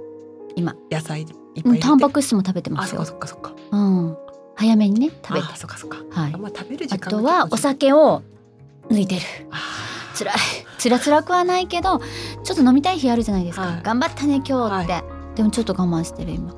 [0.90, 3.02] 野菜いっぱい入うんタンパク質も食べてますよ。
[3.02, 4.16] あそっかそっかうん。
[4.56, 5.46] 早めにね食べて。
[5.52, 5.98] あそっかそっか。
[6.10, 6.34] はい。
[6.34, 8.22] あんま食べる時あ間とはお酒を
[8.90, 9.20] 抜いてる。
[9.50, 9.58] あ
[10.16, 10.34] 辛い。
[10.78, 12.00] 辛辛くはないけど
[12.44, 13.82] ちょっと飲みたい日あるじゃないですか、はい。
[13.82, 15.04] 頑張ったね今日って、
[15.36, 16.52] でもちょっと我慢してる今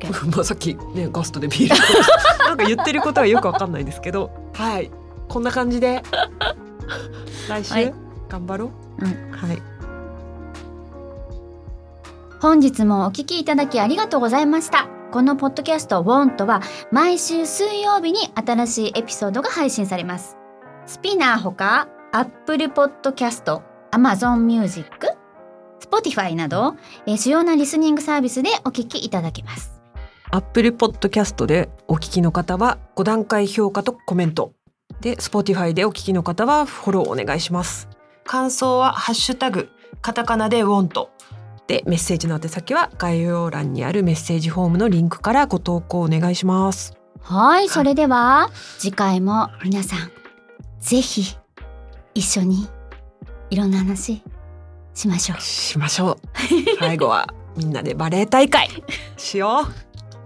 [0.00, 1.76] 酒ー まあさっきねガストでビール。
[2.46, 4.30] なんか言ってることはよくわかんないですけど。
[4.52, 4.90] はい。
[5.28, 6.02] こんな感じで。
[7.48, 7.94] 来週、はい。
[8.28, 8.70] 頑張ろ
[9.00, 9.32] う、うん。
[9.32, 9.62] はい。
[12.40, 14.86] 本日もお聞きいただきありがとうございました。
[15.10, 20.36] このポッドキャスト「WONT」は毎週水曜日に新しいエピソードが配信されます。
[20.86, 23.60] スピナーほか Apple Podcast、
[23.92, 24.84] Amazon Music、
[25.80, 26.76] Spotify など、
[27.06, 29.75] えー主要なリスニングサービスでお聞きいただけます
[30.30, 34.52] アップルポッドキャストでお聞きの方は5段階評価とコメント。
[35.00, 37.88] で Spotify でお聞きの方はフォローお願いします。
[38.24, 39.68] 感想はハッシュタグ
[40.02, 41.10] カタカナでウォント。
[41.68, 46.96] でメッセージの宛先は概要欄にあるメッセージフォームのリンクからご投稿お願いします。
[47.22, 50.10] はいそれでは次回も皆さん
[50.80, 51.36] ぜひ
[52.14, 52.68] 一緒に
[53.50, 54.22] いろんな話
[54.92, 55.40] しましょう。
[55.40, 56.16] しましょう。
[56.80, 58.68] 最後はみんなでバレエ大会
[59.16, 59.85] しよう